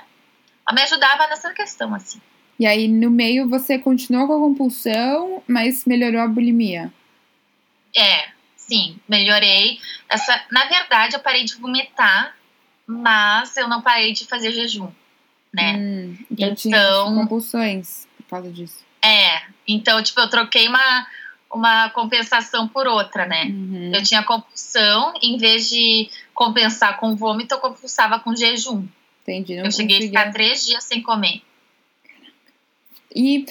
ela 0.69 0.75
me 0.75 0.83
ajudava 0.83 1.26
nessa 1.28 1.50
questão, 1.54 1.95
assim. 1.95 2.21
E 2.59 2.66
aí, 2.66 2.87
no 2.87 3.11
meio, 3.11 3.49
você 3.49 3.78
continuou 3.78 4.26
com 4.26 4.35
a 4.35 4.38
compulsão, 4.38 5.42
mas 5.49 5.87
melhorou 5.87 6.21
a 6.21 6.28
bulimia. 6.28 6.92
É, 7.97 8.28
sim, 8.54 8.99
melhorei. 9.09 9.80
Essa, 10.09 10.38
na 10.52 10.66
verdade, 10.66 11.16
eu 11.16 11.21
parei 11.21 11.45
de 11.45 11.54
vomitar, 11.54 12.37
mas 12.87 13.57
eu 13.57 13.66
não 13.66 13.80
parei 13.80 14.12
de 14.12 14.26
fazer 14.26 14.52
jejum, 14.52 14.90
né? 15.52 15.76
Hum, 15.78 16.19
então, 16.30 16.54
tinha 16.54 16.76
Então- 16.76 17.14
compulsões 17.14 18.07
por 18.19 18.25
causa 18.28 18.50
disso. 18.52 18.85
É, 19.02 19.40
então, 19.66 20.02
tipo, 20.02 20.21
eu 20.21 20.28
troquei 20.28 20.69
uma, 20.69 21.07
uma 21.52 21.90
compensação 21.90 22.69
por 22.69 22.87
outra, 22.87 23.26
né? 23.26 23.45
Uhum. 23.45 23.92
Eu 23.95 24.02
tinha 24.02 24.23
compulsão, 24.23 25.14
em 25.21 25.37
vez 25.37 25.69
de 25.69 26.09
compensar 26.33 26.99
com 26.99 27.16
vômito, 27.16 27.54
eu 27.54 27.59
compulsava 27.59 28.19
com 28.21 28.35
jejum. 28.35 28.87
Entendi. 29.23 29.57
Não 29.57 29.64
eu 29.64 29.73
cheguei 29.73 29.99
a 29.99 30.00
ficar 30.02 30.33
três 30.33 30.64
dias 30.64 30.85
sem 30.85 31.02
comer. 31.02 31.42
E 33.14 33.45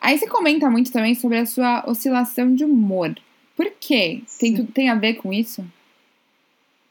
aí 0.00 0.18
você 0.18 0.26
comenta 0.26 0.68
muito 0.68 0.90
também 0.90 1.14
sobre 1.14 1.38
a 1.38 1.46
sua 1.46 1.84
oscilação 1.86 2.54
de 2.54 2.64
humor. 2.64 3.14
Por 3.56 3.70
quê? 3.78 4.22
Tem, 4.38 4.56
Sim. 4.56 4.66
tem 4.66 4.90
a 4.90 4.96
ver 4.96 5.14
com 5.14 5.32
isso? 5.32 5.64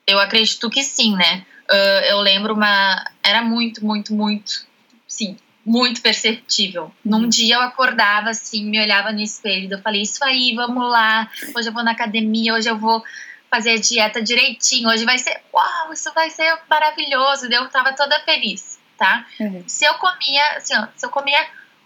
Eu 0.08 0.20
acredito 0.20 0.70
que 0.70 0.82
sim, 0.82 1.16
né? 1.16 1.46
Ah, 1.70 2.02
eu 2.08 2.20
lembro 2.20 2.54
uma. 2.54 3.12
Era 3.22 3.42
muito, 3.42 3.86
muito, 3.86 4.14
muito. 4.14 4.66
Sim, 5.08 5.38
muito 5.66 6.02
perceptível. 6.02 6.92
Num 7.04 7.24
Uhum. 7.24 7.30
dia 7.30 7.56
eu 7.56 7.62
acordava 7.62 8.30
assim, 8.30 8.66
me 8.66 8.80
olhava 8.82 9.12
no 9.12 9.22
espelho, 9.22 9.72
eu 9.74 9.82
falei: 9.82 10.02
Isso 10.02 10.24
aí, 10.24 10.54
vamos 10.56 10.90
lá. 10.90 11.30
Hoje 11.56 11.70
eu 11.70 11.74
vou 11.74 11.84
na 11.84 11.92
academia, 11.92 12.54
hoje 12.54 12.70
eu 12.70 12.78
vou 12.78 13.04
fazer 13.50 13.72
a 13.72 13.80
dieta 13.80 14.22
direitinho. 14.22 14.90
Hoje 14.90 15.06
vai 15.06 15.18
ser. 15.18 15.42
Uau, 15.54 15.94
isso 15.94 16.12
vai 16.14 16.30
ser 16.30 16.58
maravilhoso. 16.70 17.46
Eu 17.52 17.70
tava 17.70 17.94
toda 17.94 18.20
feliz, 18.22 18.80
tá? 18.98 19.26
Uhum. 19.40 19.64
Se 19.68 19.86
eu 19.86 19.94
comia, 19.96 20.58
assim, 20.58 20.76
ó, 20.76 20.88
se 20.96 21.06
eu 21.06 21.10
comia 21.10 21.40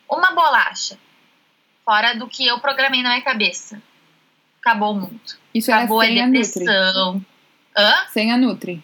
uma 0.10 0.32
bolacha, 0.32 0.98
fora 1.86 2.14
do 2.16 2.28
que 2.28 2.46
eu 2.48 2.60
programei 2.60 3.02
na 3.04 3.10
minha 3.10 3.22
cabeça, 3.22 3.82
acabou 4.62 4.94
o 4.94 5.00
mundo. 5.02 5.22
Isso 5.54 5.72
acabou 5.72 6.02
a 6.02 6.06
depressão. 6.06 7.24
A. 7.76 7.82
Hã? 7.82 7.94
Sem 8.12 8.32
a 8.34 8.38
Nutri. 8.38 8.82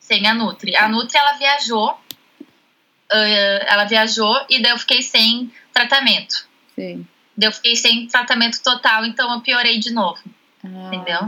Sem 0.00 0.26
a 0.26 0.32
Nutri. 0.34 0.74
A 0.76 0.88
Nutri, 0.88 1.18
ela 1.18 1.32
viajou. 1.32 2.00
Uh, 3.12 3.62
ela 3.66 3.84
viajou 3.84 4.44
e 4.50 4.60
daí 4.60 4.72
eu 4.72 4.78
fiquei 4.78 5.00
sem 5.00 5.52
tratamento. 5.72 6.48
Sim. 6.74 7.06
Daí 7.36 7.48
eu 7.48 7.52
fiquei 7.52 7.76
sem 7.76 8.06
tratamento 8.08 8.60
total, 8.62 9.04
então 9.04 9.32
eu 9.32 9.40
piorei 9.40 9.78
de 9.78 9.92
novo. 9.92 10.18
Ah, 10.64 10.68
Entendeu? 10.86 11.20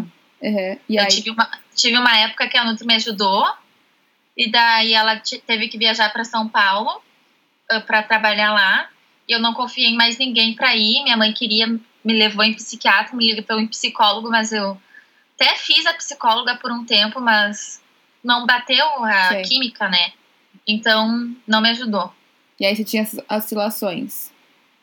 uhum. 0.43 0.79
Eu 0.91 1.03
aí, 1.03 1.09
tive 1.09 1.31
uma, 1.31 1.49
tive 1.77 1.97
uma 1.97 2.17
época 2.17 2.49
que 2.49 2.57
a 2.57 2.65
Nutri 2.65 2.87
me 2.87 2.95
ajudou, 2.95 3.47
e 4.37 4.51
daí 4.51 4.93
ela 4.95 5.17
te- 5.17 5.39
teve 5.39 5.69
que 5.69 5.79
viajar 5.79 6.13
para 6.13 6.25
São 6.25 6.49
Paulo 6.49 7.01
para 7.87 8.03
trabalhar 8.03 8.53
lá. 8.53 8.89
E 9.29 9.33
eu 9.33 9.39
não 9.41 9.53
confiei 9.53 9.89
em 9.89 9.97
mais 9.97 10.17
ninguém 10.17 10.55
para 10.55 10.75
ir. 10.75 11.03
Minha 11.03 11.17
mãe 11.17 11.33
queria, 11.33 11.67
me 11.69 12.13
levou 12.13 12.43
em 12.45 12.55
psiquiatra, 12.55 13.15
me 13.15 13.35
levou 13.35 13.61
em 13.61 13.67
psicólogo, 13.67 14.31
mas 14.31 14.53
eu 14.53 14.81
até 15.35 15.55
fiz 15.57 15.85
a 15.87 15.93
psicóloga 15.95 16.57
por 16.57 16.73
um 16.73 16.85
tempo, 16.85 17.21
mas 17.21 17.83
não 18.25 18.47
bateu 18.47 18.87
a 19.05 19.29
Sei. 19.29 19.43
química, 19.43 19.89
né? 19.89 20.13
Então 20.69 21.35
não 21.47 21.61
me 21.63 21.71
ajudou. 21.71 22.13
e 22.61 22.67
aí 22.67 22.77
você 22.77 22.85
tinha 22.85 23.09
oscilações. 23.31 24.31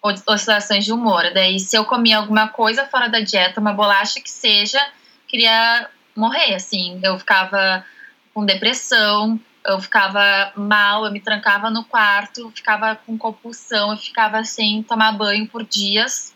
Os- 0.01 0.24
Oscilações 0.27 0.86
de 0.86 0.92
humor. 0.94 1.24
Daí, 1.34 1.60
se 1.60 1.75
eu 1.77 1.86
comia 1.86 2.18
alguma 2.18 2.48
coisa 2.48 2.86
fora 2.86 3.08
da 3.08 3.20
dieta, 3.20 3.60
uma 3.62 3.74
bolacha 3.74 4.20
que 4.22 4.30
seja, 4.30 4.80
queria 5.27 5.88
morrer, 6.15 6.56
assim. 6.56 7.00
Eu 7.04 7.18
ficava 7.20 7.86
com 8.34 8.46
depressão, 8.46 9.39
eu 9.65 9.80
ficava 9.82 10.51
mal, 10.56 11.06
eu 11.06 11.12
me 11.12 11.20
trancava 11.20 11.70
no 11.70 11.84
quarto, 11.84 12.51
ficava 12.56 12.96
com 12.96 13.18
compulsão, 13.18 13.92
eu 13.92 13.98
ficava 13.98 14.44
sem 14.44 14.82
tomar 14.84 15.12
banho 15.12 15.48
por 15.48 15.63
dias. 15.63 16.34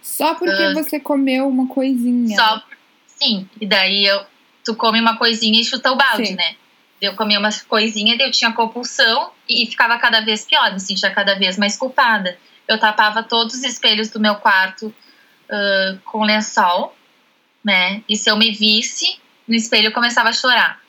Só 0.00 0.34
porque 0.34 0.62
Ah. 0.62 0.72
você 0.74 0.98
comeu 0.98 1.46
uma 1.48 1.66
coisinha. 1.66 2.34
Só, 2.36 2.62
sim. 3.06 3.48
E 3.60 3.66
daí 3.66 4.06
eu, 4.06 4.24
tu 4.64 4.74
come 4.74 5.00
uma 5.00 5.16
coisinha 5.18 5.60
e 5.60 5.64
chuta 5.64 5.92
o 5.92 5.96
balde, 5.96 6.28
Sim. 6.28 6.34
né? 6.36 6.54
Eu 7.00 7.14
comia 7.14 7.38
umas 7.38 7.62
coisinhas, 7.62 8.18
eu 8.18 8.30
tinha 8.30 8.52
compulsão 8.52 9.30
e, 9.48 9.66
ficava 9.66 9.98
cada 9.98 10.20
vez 10.20 10.44
pior, 10.44 10.72
me 10.72 10.80
sentia 10.80 11.10
cada 11.10 11.34
vez 11.36 11.56
mais 11.56 11.76
culpada. 11.76 12.36
Eu 12.66 12.78
tapava 12.78 13.22
todos 13.22 13.54
os 13.54 13.62
espelhos 13.64 14.10
do 14.10 14.18
meu 14.20 14.34
quarto 14.36 14.92
ah, 15.50 15.96
com 16.04 16.24
lençol, 16.24 16.96
né? 17.64 18.02
E 18.08 18.16
se 18.16 18.28
eu 18.30 18.36
me 18.36 18.50
visse 18.50 19.18
no 19.46 19.54
espelho, 19.54 19.86
eu 19.88 19.92
começava 19.92 20.28
a 20.28 20.32
chorar. 20.32 20.80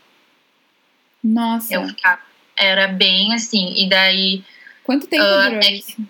Nossa. 1.24 1.74
Eu 1.74 1.88
ficava. 1.88 2.22
Era 2.58 2.88
bem 2.88 3.34
assim. 3.34 3.74
E 3.76 3.88
daí. 3.90 4.44
Quanto 4.84 5.06
tempo 5.08 5.24
Ah, 5.24 5.44
durou 5.50 5.58
é 5.58 5.60
que- 5.60 5.72
isso? 5.76 6.08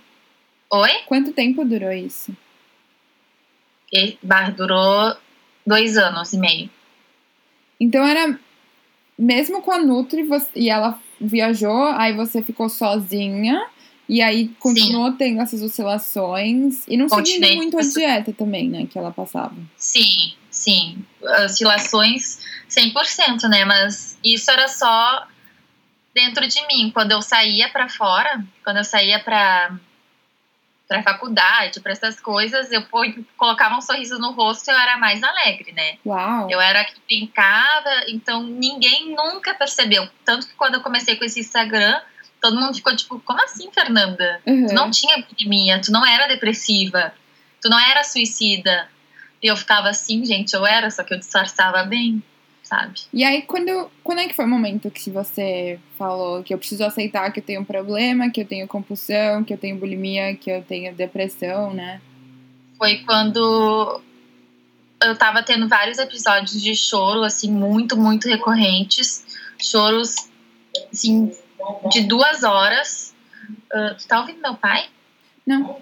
Oi? 0.72 0.92
Quanto 1.08 1.34
tempo 1.34 1.66
durou 1.66 1.92
isso? 1.92 2.36
E, 3.92 4.18
bah, 4.22 4.50
durou 4.52 5.16
dois 5.66 5.98
anos 5.98 6.32
e 6.34 6.38
meio. 6.38 6.70
Então 7.80 8.06
era 8.06 8.40
mesmo 9.20 9.62
com 9.62 9.72
a 9.72 9.80
Nutri 9.80 10.24
você- 10.24 10.48
e 10.56 10.70
ela 10.70 10.98
viajou, 11.20 11.84
aí 11.98 12.14
você 12.16 12.42
ficou 12.42 12.70
sozinha 12.70 13.62
e 14.08 14.22
aí 14.22 14.48
continuou 14.60 15.12
tendo 15.12 15.42
essas 15.42 15.62
oscilações 15.62 16.88
e 16.88 16.96
não 16.98 17.08
seguindo 17.10 17.42
muito 17.58 17.78
a 17.78 17.82
dieta 17.82 18.34
também, 18.34 18.70
né, 18.70 18.88
que 18.90 18.98
ela 18.98 19.12
passava. 19.12 19.54
Sim, 19.78 20.34
sim. 20.50 20.98
Oscilações 21.46 22.40
100%, 22.68 23.48
né? 23.50 23.66
Mas 23.66 24.18
isso 24.24 24.50
era 24.50 24.68
só 24.68 25.28
dentro 26.16 26.48
de 26.48 26.66
mim. 26.68 26.90
Quando 26.92 27.12
eu 27.12 27.22
saía 27.22 27.70
pra 27.70 27.90
fora, 27.90 28.44
quando 28.64 28.78
eu 28.78 28.84
saía 28.84 29.20
pra 29.20 29.78
para 30.90 31.04
faculdade, 31.04 31.80
para 31.82 31.92
essas 31.92 32.20
coisas, 32.20 32.72
eu 32.72 32.84
colocava 33.38 33.78
um 33.78 33.82
sorriso 33.82 34.18
no 34.18 34.32
rosto 34.32 34.68
e 34.68 34.74
eu 34.74 34.78
era 34.78 34.98
mais 34.98 35.22
alegre, 35.22 35.72
né? 35.72 35.98
Uau. 36.04 36.50
Eu 36.50 36.60
era 36.60 36.84
que 36.84 36.96
brincava, 37.08 37.92
então 38.08 38.42
ninguém 38.42 39.16
nunca 39.16 39.54
percebeu. 39.54 40.10
Tanto 40.26 40.48
que 40.48 40.56
quando 40.56 40.74
eu 40.74 40.82
comecei 40.82 41.16
com 41.16 41.24
esse 41.24 41.42
Instagram, 41.42 42.02
todo 42.42 42.60
mundo 42.60 42.74
ficou 42.74 42.96
tipo, 42.96 43.20
como 43.20 43.40
assim, 43.44 43.70
Fernanda? 43.72 44.42
Uhum. 44.48 44.66
Tu 44.66 44.74
não 44.74 44.90
tinha 44.90 45.24
bulimia, 45.24 45.80
tu 45.80 45.92
não 45.92 46.04
era 46.04 46.28
depressiva, 46.28 47.14
tu 47.62 47.70
não 47.70 47.80
era 47.80 48.04
suicida. 48.04 48.90
E 49.44 49.48
eu 49.48 49.56
ficava 49.56 49.90
assim, 49.90 50.26
gente, 50.26 50.56
eu 50.56 50.66
era, 50.66 50.90
só 50.90 51.04
que 51.04 51.14
eu 51.14 51.20
disfarçava 51.20 51.84
bem, 51.84 52.24
sabe? 52.70 53.00
E 53.12 53.24
aí 53.24 53.42
quando 53.42 53.90
quando 54.04 54.20
é 54.20 54.28
que 54.28 54.36
foi 54.36 54.46
o 54.46 54.48
momento 54.48 54.92
que 54.92 55.10
você 55.10 55.80
falou 55.98 56.44
que 56.44 56.54
eu 56.54 56.58
preciso 56.58 56.86
aceitar 56.86 57.32
que 57.32 57.40
eu 57.40 57.44
tenho 57.44 57.62
um 57.62 57.66
problema, 57.66 58.30
que 58.30 58.42
eu 58.42 58.46
tenho 58.46 58.68
compulsão, 58.68 59.44
que 59.44 59.52
eu 59.52 59.58
tenho 59.58 59.78
bulimia, 59.78 60.36
que 60.36 60.52
eu 60.52 60.62
tenho 60.62 60.94
depressão, 60.94 61.74
né? 61.74 62.00
Foi 62.78 62.98
quando 63.00 64.02
eu 65.02 65.18
tava 65.18 65.42
tendo 65.42 65.68
vários 65.68 65.98
episódios 65.98 66.62
de 66.62 66.76
choro, 66.76 67.24
assim, 67.24 67.52
muito, 67.52 67.98
muito 67.98 68.30
recorrentes. 68.30 69.26
Choros, 69.58 70.30
assim, 70.92 71.32
de 71.90 72.02
duas 72.02 72.44
horas. 72.44 73.16
Ah, 73.74 73.96
tu 73.98 74.08
tá 74.08 74.22
ouvindo 74.22 74.42
meu 74.42 74.56
pai? 74.56 74.88
Não. 75.46 75.82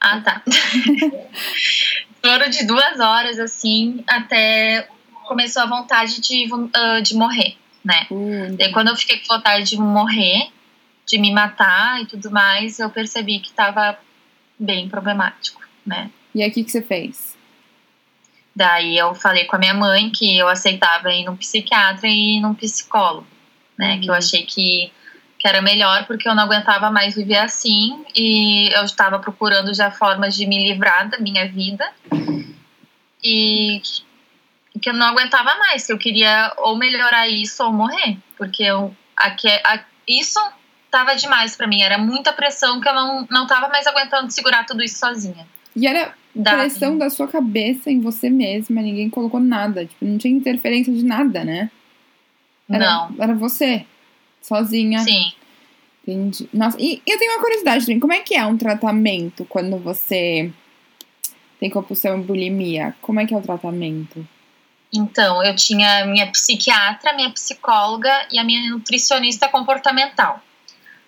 Ah, 0.00 0.20
tá. 0.20 0.42
Choro 2.24 2.50
de 2.50 2.66
duas 2.66 3.00
horas, 3.00 3.38
assim, 3.38 4.04
até 4.06 4.88
começou 5.30 5.62
a 5.62 5.66
vontade 5.66 6.20
de, 6.20 6.48
ah, 6.74 7.00
de 7.00 7.14
morrer, 7.14 7.56
né? 7.84 8.08
Uh, 8.10 8.56
Daí 8.58 8.72
quando 8.72 8.88
eu 8.88 8.96
fiquei 8.96 9.18
com 9.18 9.32
vontade 9.32 9.62
de 9.70 9.76
morrer, 9.76 10.50
de 11.06 11.18
me 11.18 11.32
matar 11.32 12.02
e 12.02 12.06
tudo 12.06 12.32
mais, 12.32 12.80
eu 12.80 12.90
percebi 12.90 13.38
que 13.38 13.52
tava 13.52 13.96
bem 14.58 14.88
problemático, 14.88 15.62
né? 15.86 16.10
e 16.34 16.42
aí 16.42 16.50
o 16.50 16.52
que 16.52 16.64
que 16.64 16.70
você 16.72 16.82
fez? 16.82 17.38
Daí 18.56 18.98
eu 18.98 19.14
falei 19.14 19.44
com 19.44 19.54
a 19.54 19.58
minha 19.60 19.72
mãe 19.72 20.10
que 20.10 20.36
eu 20.36 20.48
aceitava 20.48 21.12
ir 21.12 21.24
num 21.24 21.36
psiquiatra 21.36 22.08
e 22.08 22.38
ir 22.38 22.40
num 22.40 22.52
psicólogo, 22.52 23.26
né? 23.78 23.94
Uhum. 23.94 24.00
Que 24.00 24.10
eu 24.10 24.14
achei 24.14 24.42
que, 24.42 24.90
que 25.38 25.46
era 25.46 25.62
melhor 25.62 26.06
porque 26.08 26.28
eu 26.28 26.34
não 26.34 26.42
aguentava 26.42 26.90
mais 26.90 27.14
viver 27.14 27.38
assim 27.38 28.04
e 28.16 28.68
eu 28.74 28.82
estava 28.82 29.20
procurando 29.20 29.72
já 29.72 29.92
formas 29.92 30.34
de 30.34 30.44
me 30.44 30.58
livrar 30.58 31.08
da 31.08 31.20
minha 31.20 31.46
vida 31.48 31.88
e 33.22 33.80
que 34.80 34.88
eu 34.90 34.94
não 34.94 35.06
aguentava 35.06 35.54
mais, 35.58 35.86
que 35.86 35.92
eu 35.92 35.98
queria 35.98 36.52
ou 36.58 36.76
melhorar 36.76 37.28
isso 37.28 37.62
ou 37.64 37.72
morrer, 37.72 38.16
porque 38.36 38.62
eu, 38.62 38.94
aqui, 39.16 39.48
a, 39.48 39.80
isso 40.08 40.40
tava 40.90 41.14
demais 41.14 41.56
pra 41.56 41.66
mim, 41.66 41.82
era 41.82 41.98
muita 41.98 42.32
pressão 42.32 42.80
que 42.80 42.88
eu 42.88 42.94
não, 42.94 43.26
não 43.30 43.46
tava 43.46 43.68
mais 43.68 43.86
aguentando 43.86 44.30
segurar 44.30 44.64
tudo 44.66 44.82
isso 44.82 44.98
sozinha. 44.98 45.46
E 45.76 45.86
era 45.86 46.14
Da- 46.34 46.56
pressão 46.56 46.98
da 46.98 47.08
sua 47.10 47.28
cabeça 47.28 47.90
em 47.90 48.00
você 48.00 48.28
mesma, 48.30 48.80
ninguém 48.82 49.08
colocou 49.10 49.38
nada, 49.40 49.84
tipo, 49.86 50.04
não 50.04 50.18
tinha 50.18 50.34
interferência 50.36 50.92
de 50.92 51.04
nada, 51.04 51.44
né? 51.44 51.70
Era, 52.68 52.84
Não, 52.84 53.14
Era 53.18 53.34
você, 53.34 53.84
sozinha. 54.40 55.00
sim. 55.00 55.32
Entendi. 56.06 56.48
Nossa, 56.52 56.76
e 56.80 57.02
eu 57.06 57.18
tenho 57.18 57.32
uma 57.32 57.40
curiosidade 57.40 57.84
também, 57.84 58.00
como 58.00 58.12
é 58.12 58.20
que 58.20 58.34
é 58.34 58.44
um 58.46 58.56
tratamento 58.56 59.44
quando 59.44 59.76
você 59.78 60.50
tem 61.60 61.68
compulsão 61.70 62.18
e 62.18 62.22
bulimia? 62.22 62.94
Como 63.02 63.20
é 63.20 63.26
que 63.26 63.34
é 63.34 63.36
o 63.36 63.42
tratamento? 63.42 64.26
Então, 64.92 65.42
eu 65.42 65.54
tinha 65.54 66.04
minha 66.06 66.26
psiquiatra, 66.30 67.12
minha 67.12 67.30
psicóloga 67.30 68.26
e 68.30 68.38
a 68.38 68.44
minha 68.44 68.70
nutricionista 68.70 69.48
comportamental. 69.48 70.42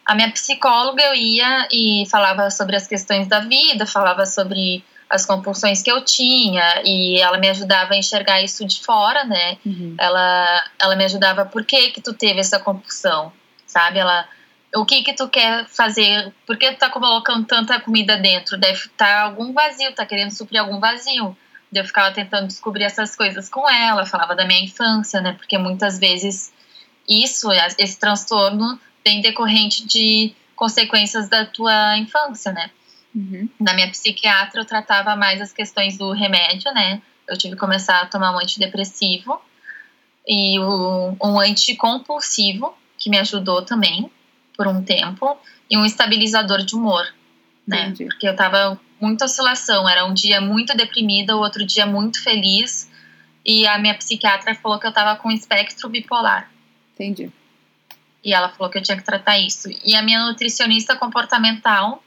A 0.06 0.14
minha 0.14 0.30
psicóloga 0.30 1.02
eu 1.02 1.14
ia 1.14 1.68
e 1.70 2.04
falava 2.10 2.50
sobre 2.50 2.76
as 2.76 2.86
questões 2.86 3.26
da 3.26 3.40
vida, 3.40 3.86
falava 3.86 4.26
sobre 4.26 4.84
as 5.08 5.26
compulsões 5.26 5.82
que 5.82 5.92
eu 5.92 6.02
tinha 6.04 6.82
e 6.84 7.20
ela 7.20 7.38
me 7.38 7.48
ajudava 7.50 7.92
a 7.92 7.96
enxergar 7.96 8.42
isso 8.42 8.64
de 8.64 8.82
fora, 8.82 9.24
né? 9.24 9.58
Uhum. 9.64 9.94
Ela, 9.98 10.64
ela 10.80 10.96
me 10.96 11.04
ajudava 11.04 11.44
por 11.44 11.64
que 11.64 11.90
que 11.90 12.00
tu 12.00 12.14
teve 12.14 12.40
essa 12.40 12.58
compulsão, 12.58 13.30
sabe? 13.66 13.98
Ela, 13.98 14.26
o 14.74 14.86
que 14.86 15.02
que 15.02 15.12
tu 15.12 15.28
quer 15.28 15.66
fazer? 15.66 16.32
Por 16.46 16.56
que 16.56 16.72
tu 16.72 16.78
tá 16.78 16.88
colocando 16.88 17.46
tanta 17.46 17.78
comida 17.78 18.16
dentro? 18.16 18.56
Deve 18.56 18.86
estar 18.86 19.22
algum 19.22 19.52
vazio, 19.52 19.92
tá 19.92 20.06
querendo 20.06 20.30
suprir 20.30 20.60
algum 20.60 20.80
vazio. 20.80 21.36
Eu 21.72 21.84
ficava 21.84 22.12
tentando 22.12 22.46
descobrir 22.46 22.84
essas 22.84 23.16
coisas 23.16 23.48
com 23.48 23.68
ela, 23.68 24.04
falava 24.04 24.34
da 24.34 24.46
minha 24.46 24.62
infância, 24.62 25.20
né? 25.20 25.32
Porque 25.32 25.56
muitas 25.56 25.98
vezes 25.98 26.52
isso, 27.08 27.48
esse 27.78 27.98
transtorno, 27.98 28.78
vem 29.04 29.20
decorrente 29.20 29.86
de 29.86 30.32
consequências 30.54 31.28
da 31.28 31.44
tua 31.46 31.96
infância, 31.98 32.52
né? 32.52 32.70
Uhum. 33.14 33.48
Na 33.58 33.74
minha 33.74 33.90
psiquiatra, 33.90 34.60
eu 34.60 34.64
tratava 34.64 35.16
mais 35.16 35.40
as 35.40 35.52
questões 35.52 35.98
do 35.98 36.12
remédio, 36.12 36.72
né? 36.72 37.00
Eu 37.28 37.36
tive 37.36 37.54
que 37.54 37.60
começar 37.60 38.00
a 38.00 38.06
tomar 38.06 38.32
um 38.34 38.38
antidepressivo 38.38 39.40
e 40.26 40.58
o- 40.58 41.16
um 41.22 41.40
anticompulsivo, 41.40 42.74
que 42.98 43.10
me 43.10 43.18
ajudou 43.18 43.62
também 43.62 44.10
por 44.56 44.66
um 44.68 44.82
tempo, 44.82 45.36
e 45.70 45.76
um 45.76 45.84
estabilizador 45.84 46.62
de 46.64 46.74
humor, 46.74 47.06
né? 47.66 47.86
Entendi. 47.86 48.04
Porque 48.06 48.28
eu 48.28 48.36
tava 48.36 48.78
muita 49.02 49.24
oscilação, 49.24 49.88
era 49.88 50.06
um 50.06 50.14
dia 50.14 50.40
muito 50.40 50.76
deprimida, 50.76 51.36
o 51.36 51.40
outro 51.40 51.66
dia 51.66 51.84
muito 51.84 52.22
feliz, 52.22 52.88
e 53.44 53.66
a 53.66 53.76
minha 53.76 53.94
psiquiatra 53.94 54.54
falou 54.54 54.78
que 54.78 54.86
eu 54.86 54.92
tava 54.92 55.18
com 55.18 55.32
espectro 55.32 55.88
bipolar. 55.88 56.48
Entendi. 56.94 57.30
E 58.24 58.32
ela 58.32 58.48
falou 58.48 58.70
que 58.70 58.78
eu 58.78 58.82
tinha 58.82 58.96
que 58.96 59.02
tratar 59.02 59.36
isso. 59.38 59.68
E 59.84 59.96
a 59.96 60.02
minha 60.02 60.24
nutricionista 60.24 60.94
comportamental, 60.94 62.00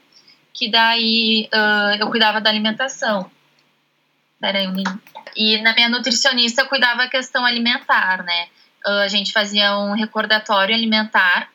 que 0.54 0.70
daí 0.70 1.46
ah, 1.52 1.94
eu 2.00 2.08
cuidava 2.08 2.40
da 2.40 2.48
alimentação. 2.48 3.30
Peraí, 4.40 4.66
um 4.66 4.72
minuto. 4.72 5.02
E 5.36 5.60
na 5.60 5.74
minha 5.74 5.90
nutricionista 5.90 6.62
eu 6.62 6.68
cuidava 6.68 7.02
a 7.02 7.08
questão 7.08 7.44
alimentar, 7.44 8.22
né? 8.22 8.48
Uh, 8.86 9.00
a 9.00 9.08
gente 9.08 9.32
fazia 9.32 9.76
um 9.76 9.92
recordatório 9.92 10.74
alimentar 10.74 11.50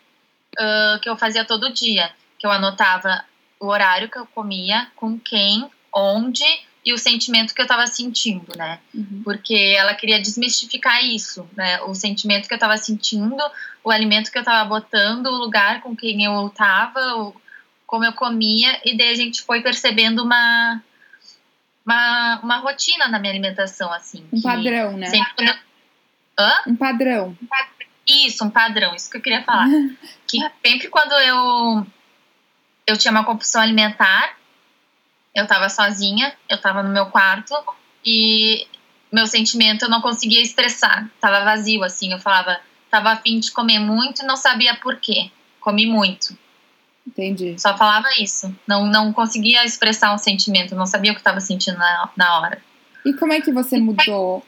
uh, 0.59 0.99
que 0.99 1.09
eu 1.09 1.15
fazia 1.15 1.45
todo 1.45 1.73
dia, 1.73 2.11
que 2.37 2.45
eu 2.45 2.51
anotava 2.51 3.23
o 3.61 3.67
horário 3.67 4.09
que 4.09 4.17
eu 4.17 4.25
comia, 4.25 4.87
com 4.95 5.17
quem, 5.19 5.69
onde 5.93 6.43
e 6.83 6.91
o 6.91 6.97
sentimento 6.97 7.53
que 7.53 7.61
eu 7.61 7.65
estava 7.65 7.85
sentindo, 7.85 8.57
né? 8.57 8.79
Uhum. 8.91 9.21
Porque 9.23 9.75
ela 9.77 9.93
queria 9.93 10.19
desmistificar 10.19 11.05
isso, 11.05 11.47
né? 11.55 11.79
O 11.83 11.93
sentimento 11.93 12.47
que 12.47 12.53
eu 12.53 12.57
estava 12.57 12.75
sentindo, 12.75 13.37
o 13.83 13.91
alimento 13.91 14.31
que 14.31 14.37
eu 14.37 14.41
estava 14.41 14.67
botando, 14.67 15.27
o 15.27 15.37
lugar 15.37 15.81
com 15.81 15.95
quem 15.95 16.23
eu 16.23 16.47
estava, 16.47 17.31
como 17.85 18.03
eu 18.03 18.13
comia, 18.13 18.81
e 18.83 18.97
daí 18.97 19.09
a 19.09 19.15
gente 19.15 19.43
foi 19.43 19.61
percebendo 19.61 20.23
uma 20.23 20.81
uma, 21.85 22.39
uma 22.41 22.57
rotina 22.57 23.07
na 23.07 23.19
minha 23.19 23.31
alimentação, 23.31 23.91
assim. 23.93 24.25
Um 24.33 24.41
padrão, 24.41 24.97
né? 24.97 25.07
Sempre... 25.07 25.49
Hã? 26.37 26.53
Um 26.67 26.75
padrão. 26.75 27.37
Isso, 28.07 28.43
um 28.43 28.49
padrão, 28.49 28.95
isso 28.95 29.09
que 29.09 29.17
eu 29.17 29.21
queria 29.21 29.43
falar. 29.43 29.67
que 30.27 30.39
sempre 30.65 30.87
quando 30.89 31.13
eu, 31.13 31.85
eu 32.85 32.97
tinha 32.97 33.11
uma 33.11 33.23
compulsão 33.23 33.61
alimentar, 33.61 34.37
eu 35.33 35.47
tava 35.47 35.69
sozinha, 35.69 36.33
eu 36.49 36.59
tava 36.59 36.83
no 36.83 36.89
meu 36.89 37.05
quarto 37.07 37.53
e 38.05 38.67
meu 39.11 39.27
sentimento 39.27 39.85
eu 39.85 39.89
não 39.89 40.01
conseguia 40.01 40.41
expressar, 40.41 41.09
tava 41.19 41.43
vazio, 41.43 41.83
assim, 41.83 42.11
eu 42.11 42.19
falava, 42.19 42.59
tava 42.89 43.11
afim 43.11 43.39
de 43.39 43.51
comer 43.51 43.79
muito 43.79 44.21
e 44.21 44.25
não 44.25 44.35
sabia 44.35 44.75
por 44.75 44.97
quê, 44.97 45.29
comi 45.59 45.85
muito. 45.85 46.37
Entendi. 47.05 47.59
Só 47.59 47.75
falava 47.77 48.07
isso. 48.19 48.55
Não, 48.67 48.85
não 48.85 49.11
conseguia 49.11 49.65
expressar 49.65 50.13
um 50.13 50.17
sentimento, 50.17 50.75
não 50.75 50.85
sabia 50.85 51.11
o 51.11 51.15
que 51.15 51.21
estava 51.21 51.39
sentindo 51.39 51.77
na, 51.77 52.09
na 52.15 52.39
hora. 52.39 52.61
E 53.05 53.13
como 53.13 53.33
é 53.33 53.41
que 53.41 53.51
você 53.51 53.79
mudou 53.79 54.45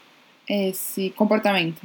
esse 0.48 1.10
comportamento? 1.10 1.82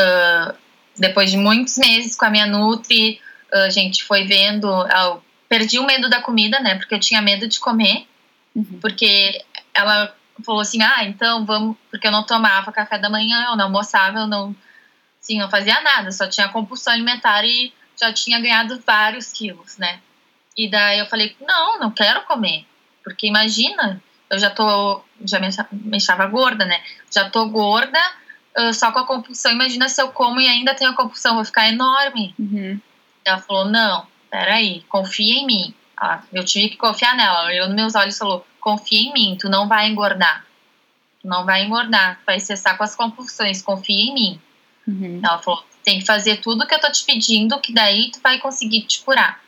Uh, 0.00 0.54
depois 0.96 1.30
de 1.30 1.36
muitos 1.36 1.76
meses 1.76 2.16
com 2.16 2.24
a 2.24 2.30
minha 2.30 2.46
Nutri, 2.46 3.20
a 3.62 3.70
gente 3.70 4.04
foi 4.04 4.24
vendo. 4.24 4.66
Eu 4.68 5.22
perdi 5.48 5.78
o 5.78 5.86
medo 5.86 6.08
da 6.08 6.20
comida, 6.20 6.60
né? 6.60 6.74
Porque 6.76 6.94
eu 6.94 7.00
tinha 7.00 7.22
medo 7.22 7.46
de 7.46 7.60
comer. 7.60 8.06
Uhum. 8.54 8.78
Porque 8.80 9.42
ela 9.72 10.14
falou 10.44 10.60
assim: 10.60 10.82
ah, 10.82 11.04
então 11.04 11.44
vamos. 11.44 11.76
Porque 11.90 12.06
eu 12.06 12.12
não 12.12 12.24
tomava 12.24 12.72
café 12.72 12.98
da 12.98 13.10
manhã, 13.10 13.46
eu 13.50 13.56
não 13.56 13.66
almoçava, 13.66 14.20
eu 14.20 14.26
não. 14.26 14.54
Sim, 15.20 15.38
não 15.38 15.48
fazia 15.48 15.80
nada, 15.80 16.12
só 16.12 16.26
tinha 16.26 16.48
compulsão 16.48 16.92
alimentar 16.92 17.42
e 17.46 17.72
já 17.98 18.12
tinha 18.12 18.38
ganhado 18.40 18.82
vários 18.86 19.32
quilos, 19.32 19.78
né? 19.78 20.00
E 20.56 20.68
daí 20.68 20.98
eu 20.98 21.06
falei, 21.06 21.34
não, 21.40 21.78
não 21.80 21.90
quero 21.90 22.22
comer. 22.22 22.66
Porque 23.02 23.26
imagina, 23.26 24.02
eu 24.30 24.38
já 24.38 24.50
tô, 24.50 25.02
já 25.24 25.40
me, 25.40 25.48
me 25.72 25.96
achava 25.96 26.26
gorda, 26.26 26.64
né? 26.64 26.82
Já 27.10 27.30
tô 27.30 27.46
gorda, 27.48 27.98
uh, 28.58 28.72
só 28.74 28.92
com 28.92 28.98
a 28.98 29.06
compulsão. 29.06 29.52
Imagina 29.52 29.88
se 29.88 30.00
eu 30.00 30.08
como 30.08 30.40
e 30.40 30.48
ainda 30.48 30.74
tenho 30.74 30.90
a 30.90 30.96
compulsão, 30.96 31.36
vou 31.36 31.44
ficar 31.44 31.68
enorme. 31.68 32.34
Uhum. 32.38 32.80
Ela 33.24 33.38
falou, 33.38 33.64
não, 33.64 34.06
peraí, 34.30 34.82
confia 34.88 35.34
em 35.34 35.46
mim. 35.46 35.74
Eu 36.32 36.44
tive 36.44 36.70
que 36.70 36.76
confiar 36.76 37.16
nela. 37.16 37.40
Ela 37.40 37.48
olhou 37.48 37.66
nos 37.68 37.76
meus 37.76 37.94
olhos 37.94 38.16
e 38.16 38.18
falou, 38.18 38.46
confia 38.60 39.00
em 39.00 39.12
mim, 39.12 39.36
tu 39.38 39.48
não 39.48 39.66
vai 39.66 39.88
engordar. 39.88 40.44
Tu 41.22 41.28
não 41.28 41.44
vai 41.44 41.64
engordar, 41.64 42.18
tu 42.18 42.26
vai 42.26 42.38
cessar 42.38 42.76
com 42.76 42.84
as 42.84 42.94
compulsões, 42.94 43.62
confia 43.62 44.10
em 44.10 44.14
mim. 44.14 44.40
Uhum. 44.86 45.20
Ela 45.24 45.38
falou, 45.38 45.64
tem 45.82 46.00
que 46.00 46.06
fazer 46.06 46.38
tudo 46.38 46.66
que 46.66 46.74
eu 46.74 46.80
tô 46.80 46.90
te 46.90 47.04
pedindo, 47.04 47.58
que 47.60 47.72
daí 47.72 48.10
tu 48.10 48.20
vai 48.22 48.38
conseguir 48.38 48.82
te 48.82 49.00
curar. 49.00 49.42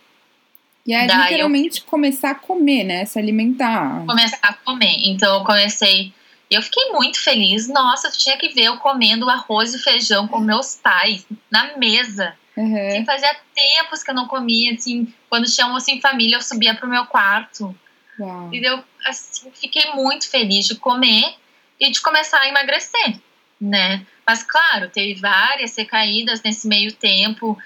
E 0.87 0.95
é 0.95 1.07
daí 1.07 1.23
literalmente 1.25 1.81
eu... 1.81 1.87
começar 1.87 2.31
a 2.31 2.35
comer, 2.35 2.85
né? 2.85 3.05
Se 3.05 3.19
alimentar. 3.19 4.05
Começar 4.07 4.39
a 4.41 4.55
comer. 4.55 5.01
Então 5.05 5.39
eu 5.39 5.45
comecei. 5.45 6.15
Eu 6.49 6.63
fiquei 6.63 6.93
muito 6.93 7.21
feliz. 7.23 7.69
Nossa, 7.69 8.11
tu 8.11 8.17
tinha 8.17 8.37
que 8.37 8.51
ver 8.51 8.65
eu 8.65 8.77
comendo 8.77 9.29
arroz 9.29 9.75
e 9.75 9.79
feijão 9.79 10.29
com 10.29 10.39
meus 10.39 10.77
pais 10.77 11.27
na 11.51 11.77
mesa. 11.77 12.35
Uhum. 12.57 12.89
Assim, 12.89 13.05
fazia 13.05 13.37
tempos 13.55 14.03
que 14.03 14.11
eu 14.11 14.15
não 14.15 14.27
comia, 14.27 14.73
assim, 14.73 15.13
quando 15.29 15.47
almoço 15.61 15.91
em 15.91 16.01
família, 16.01 16.37
eu 16.37 16.43
subia 16.43 16.75
pro 16.75 16.89
meu 16.89 17.05
quarto. 17.07 17.75
Uau. 18.19 18.53
E 18.53 18.65
eu 18.65 18.83
assim, 19.05 19.51
fiquei 19.55 19.93
muito 19.93 20.29
feliz 20.31 20.67
de 20.67 20.77
comer 20.77 21.35
e 21.79 21.91
de 21.91 22.01
começar 22.01 22.41
a 22.41 22.49
emagrecer, 22.49 23.17
né? 23.61 24.07
Mas, 24.27 24.43
claro, 24.43 24.89
teve 24.89 25.21
várias 25.21 25.77
recaídas 25.77 26.43
nesse 26.43 26.67
meio 26.67 26.93
tempo, 26.93 27.57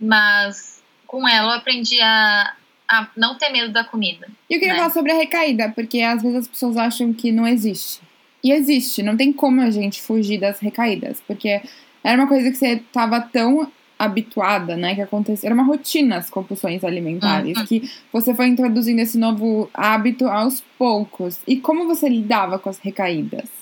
mas 0.00 0.82
com 1.06 1.26
ela 1.28 1.54
eu 1.54 1.58
aprendi 1.58 2.00
a, 2.00 2.54
a 2.88 3.08
não 3.16 3.36
ter 3.38 3.50
medo 3.50 3.72
da 3.72 3.84
comida. 3.84 4.28
E 4.48 4.54
eu 4.54 4.58
queria 4.58 4.74
né? 4.74 4.80
falar 4.80 4.90
sobre 4.92 5.12
a 5.12 5.16
recaída, 5.16 5.70
porque 5.70 6.02
às 6.02 6.22
vezes 6.22 6.38
as 6.38 6.48
pessoas 6.48 6.76
acham 6.76 7.12
que 7.12 7.30
não 7.30 7.46
existe. 7.46 8.00
E 8.42 8.52
existe, 8.52 9.02
não 9.02 9.16
tem 9.16 9.32
como 9.32 9.60
a 9.60 9.70
gente 9.70 10.00
fugir 10.00 10.38
das 10.38 10.58
recaídas, 10.58 11.22
porque 11.26 11.60
era 12.02 12.20
uma 12.20 12.26
coisa 12.26 12.50
que 12.50 12.56
você 12.56 12.74
estava 12.74 13.20
tão 13.20 13.70
habituada, 14.04 14.76
né, 14.76 14.94
que 14.94 15.02
acontecia, 15.02 15.48
era 15.48 15.54
uma 15.54 15.64
rotina 15.64 16.16
as 16.16 16.30
compulsões 16.30 16.82
alimentares, 16.82 17.56
uhum. 17.58 17.66
que 17.66 17.90
você 18.12 18.34
foi 18.34 18.46
introduzindo 18.46 19.00
esse 19.00 19.18
novo 19.18 19.68
hábito 19.74 20.26
aos 20.26 20.62
poucos. 20.78 21.38
E 21.46 21.56
como 21.56 21.86
você 21.86 22.08
lidava 22.08 22.58
com 22.58 22.68
as 22.70 22.78
recaídas? 22.78 23.60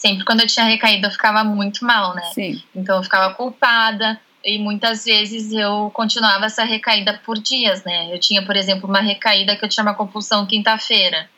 sempre 0.00 0.24
quando 0.24 0.40
eu 0.40 0.46
tinha 0.46 0.64
recaído 0.64 1.06
eu 1.06 1.10
ficava 1.10 1.44
muito 1.44 1.84
mal, 1.84 2.14
né? 2.14 2.22
Sim. 2.32 2.62
Então 2.74 2.96
eu 2.96 3.02
ficava 3.02 3.34
culpada 3.34 4.18
e 4.42 4.58
muitas 4.58 5.04
vezes 5.04 5.52
eu 5.52 5.90
continuava 5.92 6.46
essa 6.46 6.64
recaída 6.64 7.20
por 7.24 7.38
dias, 7.38 7.84
né? 7.84 8.12
Eu 8.12 8.18
tinha, 8.18 8.42
por 8.44 8.56
exemplo, 8.56 8.88
uma 8.88 9.00
recaída 9.00 9.54
que 9.54 9.62
eu 9.62 9.68
tinha 9.68 9.84
uma 9.84 9.94
compulsão 9.94 10.46
quinta-feira. 10.46 11.28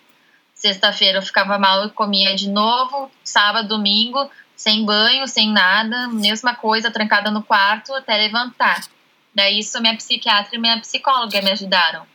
Sexta-feira 0.55 1.19
eu 1.19 1.23
ficava 1.23 1.59
mal 1.59 1.87
e 1.87 1.91
comia 1.91 2.37
de 2.37 2.49
novo, 2.49 3.11
sábado, 3.25 3.67
domingo, 3.67 4.31
sem 4.63 4.85
banho, 4.85 5.27
sem 5.27 5.51
nada, 5.53 6.09
mesma 6.09 6.55
coisa, 6.55 6.91
trancada 6.91 7.31
no 7.31 7.43
quarto 7.43 7.95
até 7.95 8.17
levantar. 8.17 8.87
Daí 9.35 9.59
isso 9.59 9.81
minha 9.81 9.97
psiquiatra 9.97 10.55
e 10.55 10.59
minha 10.59 10.81
psicóloga 10.81 11.41
me 11.43 11.51
ajudaram. 11.51 12.07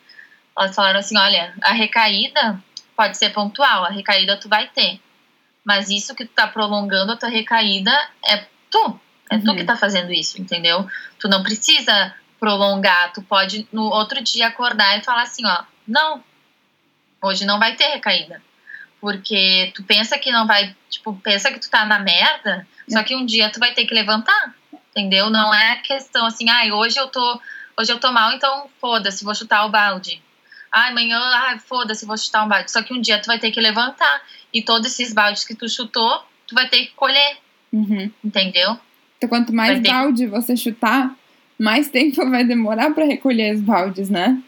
Elas 0.57 0.75
falaram 0.75 0.99
assim, 0.99 1.17
olha, 1.17 1.53
a 1.61 1.73
recaída 1.73 2.61
pode 2.95 3.17
ser 3.17 3.31
pontual, 3.31 3.85
a 3.85 3.89
recaída 3.89 4.37
tu 4.37 4.47
vai 4.47 4.67
ter 4.67 4.99
mas 5.67 5.89
isso 5.89 6.15
que 6.15 6.23
tu 6.23 6.31
tá 6.31 6.47
prolongando 6.47 7.11
a 7.11 7.17
tua 7.17 7.27
recaída 7.27 7.91
é 8.25 8.37
tu. 8.71 8.97
É 9.29 9.35
uhum. 9.35 9.43
tu 9.43 9.55
que 9.57 9.65
tá 9.65 9.75
fazendo 9.75 10.13
isso, 10.13 10.41
entendeu? 10.41 10.89
Tu 11.19 11.27
não 11.27 11.43
precisa 11.43 12.15
prolongar, 12.39 13.11
tu 13.11 13.21
pode 13.21 13.67
no 13.69 13.83
outro 13.83 14.23
dia 14.23 14.47
acordar 14.47 14.97
e 14.97 15.03
falar 15.03 15.23
assim, 15.23 15.45
ó, 15.45 15.63
não, 15.85 16.23
hoje 17.21 17.45
não 17.45 17.59
vai 17.59 17.75
ter 17.75 17.87
recaída. 17.87 18.41
Porque 18.99 19.71
tu 19.75 19.83
pensa 19.83 20.17
que 20.17 20.31
não 20.31 20.47
vai, 20.47 20.75
tipo, 20.89 21.13
pensa 21.23 21.51
que 21.51 21.59
tu 21.59 21.69
tá 21.69 21.85
na 21.85 21.99
merda, 21.99 22.67
só 22.87 23.03
que 23.03 23.15
um 23.15 23.25
dia 23.25 23.49
tu 23.49 23.59
vai 23.59 23.73
ter 23.73 23.85
que 23.85 23.93
levantar, 23.93 24.55
entendeu? 24.89 25.29
Não 25.29 25.53
é 25.53 25.75
questão 25.77 26.25
assim, 26.25 26.49
ai, 26.49 26.69
ah, 26.69 26.75
hoje 26.75 26.97
eu 26.97 27.07
tô, 27.07 27.39
hoje 27.79 27.91
eu 27.91 27.99
tô 27.99 28.11
mal, 28.11 28.33
então 28.33 28.67
foda-se, 28.81 29.23
vou 29.23 29.35
chutar 29.35 29.65
o 29.65 29.69
balde. 29.69 30.21
Ai, 30.71 30.91
amanhã, 30.91 31.19
ai, 31.19 31.59
foda-se, 31.59 32.05
vou 32.05 32.17
chutar 32.17 32.43
um 32.43 32.47
balde. 32.47 32.71
Só 32.71 32.81
que 32.81 32.93
um 32.93 33.01
dia 33.01 33.19
tu 33.19 33.27
vai 33.27 33.39
ter 33.39 33.51
que 33.51 33.61
levantar. 33.61 34.21
E 34.53 34.61
todos 34.61 34.87
esses 34.87 35.13
baldes 35.13 35.43
que 35.43 35.55
tu 35.55 35.69
chutou, 35.69 36.23
tu 36.47 36.55
vai 36.55 36.67
ter 36.67 36.87
que 36.87 36.93
colher. 36.93 37.37
Uhum. 37.71 38.11
Entendeu? 38.23 38.77
Então, 39.17 39.29
quanto 39.29 39.53
mais 39.53 39.81
balde 39.81 40.25
que... 40.25 40.29
você 40.29 40.55
chutar, 40.55 41.15
mais 41.57 41.89
tempo 41.89 42.23
vai 42.29 42.43
demorar 42.43 42.93
para 42.93 43.05
recolher 43.05 43.55
os 43.55 43.61
baldes, 43.61 44.09
né? 44.09 44.41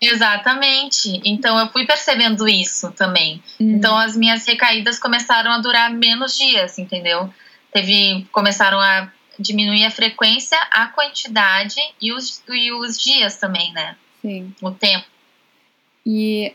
Exatamente. 0.00 1.20
Então 1.24 1.58
eu 1.58 1.68
fui 1.68 1.86
percebendo 1.86 2.48
isso 2.48 2.90
também. 2.92 3.42
Uhum. 3.60 3.72
Então 3.72 3.96
as 3.96 4.16
minhas 4.16 4.46
recaídas 4.46 4.98
começaram 4.98 5.50
a 5.50 5.58
durar 5.58 5.90
menos 5.90 6.36
dias, 6.36 6.78
entendeu? 6.78 7.32
Teve 7.72 8.26
começaram 8.32 8.80
a 8.80 9.12
diminuir 9.38 9.84
a 9.84 9.90
frequência, 9.90 10.58
a 10.70 10.86
quantidade 10.88 11.80
e 12.00 12.12
os, 12.12 12.42
e 12.48 12.72
os 12.72 12.98
dias 12.98 13.36
também, 13.36 13.72
né? 13.72 13.96
Sim. 14.22 14.54
O 14.62 14.70
tempo. 14.70 15.06
E 16.04 16.54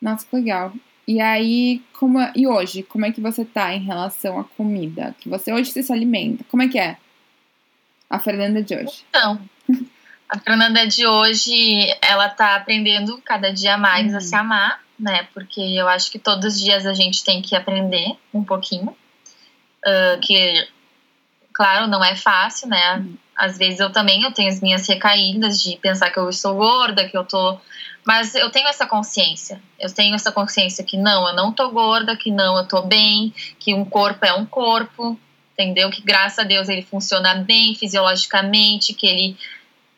nossa, 0.00 0.26
que 0.26 0.34
legal. 0.34 0.72
E 1.06 1.20
aí, 1.20 1.82
como 1.92 2.20
é, 2.20 2.32
e 2.34 2.46
hoje, 2.46 2.82
como 2.82 3.06
é 3.06 3.12
que 3.12 3.20
você 3.20 3.44
tá 3.44 3.74
em 3.74 3.84
relação 3.84 4.38
à 4.38 4.44
comida? 4.44 5.14
Que 5.20 5.28
você 5.28 5.52
hoje 5.52 5.70
se 5.70 5.92
alimenta? 5.92 6.44
Como 6.48 6.62
é 6.62 6.68
que 6.68 6.78
é? 6.78 6.96
A 8.08 8.18
Fernanda 8.18 8.62
de 8.62 8.74
hoje. 8.74 9.04
Então, 9.08 9.40
a 10.32 10.38
Fernanda 10.38 10.86
de 10.86 11.06
hoje, 11.06 11.94
ela 12.00 12.26
tá 12.26 12.56
aprendendo 12.56 13.20
cada 13.22 13.52
dia 13.52 13.76
mais 13.76 14.12
uhum. 14.12 14.16
a 14.16 14.20
se 14.20 14.34
amar, 14.34 14.80
né? 14.98 15.28
Porque 15.34 15.60
eu 15.60 15.86
acho 15.86 16.10
que 16.10 16.18
todos 16.18 16.54
os 16.54 16.60
dias 16.60 16.86
a 16.86 16.94
gente 16.94 17.22
tem 17.22 17.42
que 17.42 17.54
aprender 17.54 18.16
um 18.32 18.42
pouquinho. 18.42 18.96
Uh, 19.84 20.18
que, 20.22 20.68
claro, 21.52 21.86
não 21.86 22.02
é 22.02 22.16
fácil, 22.16 22.66
né? 22.68 22.96
Uhum. 22.96 23.14
Às 23.36 23.58
vezes 23.58 23.78
eu 23.80 23.92
também 23.92 24.22
eu 24.22 24.32
tenho 24.32 24.48
as 24.48 24.60
minhas 24.62 24.88
recaídas 24.88 25.60
de 25.60 25.76
pensar 25.76 26.08
que 26.10 26.18
eu 26.18 26.30
estou 26.30 26.54
gorda, 26.54 27.06
que 27.06 27.16
eu 27.16 27.24
tô 27.24 27.58
mas 28.04 28.34
eu 28.34 28.50
tenho 28.50 28.66
essa 28.66 28.86
consciência. 28.86 29.60
Eu 29.78 29.92
tenho 29.92 30.14
essa 30.14 30.32
consciência 30.32 30.82
que 30.82 30.96
não, 30.96 31.28
eu 31.28 31.34
não 31.34 31.52
tô 31.52 31.70
gorda, 31.70 32.16
que 32.16 32.30
não, 32.30 32.56
eu 32.56 32.66
tô 32.66 32.82
bem, 32.82 33.32
que 33.58 33.74
um 33.74 33.84
corpo 33.84 34.24
é 34.24 34.32
um 34.32 34.44
corpo, 34.44 35.18
entendeu? 35.52 35.90
Que 35.90 36.02
graças 36.02 36.40
a 36.40 36.42
Deus 36.42 36.68
ele 36.68 36.82
funciona 36.82 37.34
bem 37.34 37.74
fisiologicamente, 37.74 38.94
que 38.94 39.06
ele 39.06 39.36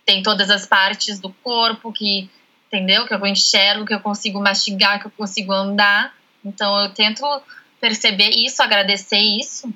tem 0.05 0.23
todas 0.23 0.51
as 0.51 0.67
partes 0.67 1.19
do 1.19 1.31
corpo, 1.43 1.93
que 1.93 2.29
entendeu? 2.67 3.07
Que 3.07 3.15
eu 3.15 3.27
enxergo, 3.27 3.87
que 3.87 3.95
eu 3.95 4.01
consigo 4.01 4.41
mastigar, 4.41 5.01
que 5.01 5.07
eu 5.07 5.11
consigo 5.11 5.53
andar, 5.53 6.15
Então 6.45 6.79
eu 6.83 6.91
tento 6.91 7.25
perceber 7.81 8.31
isso, 8.31 8.63
agradecer 8.63 9.19
isso, 9.19 9.73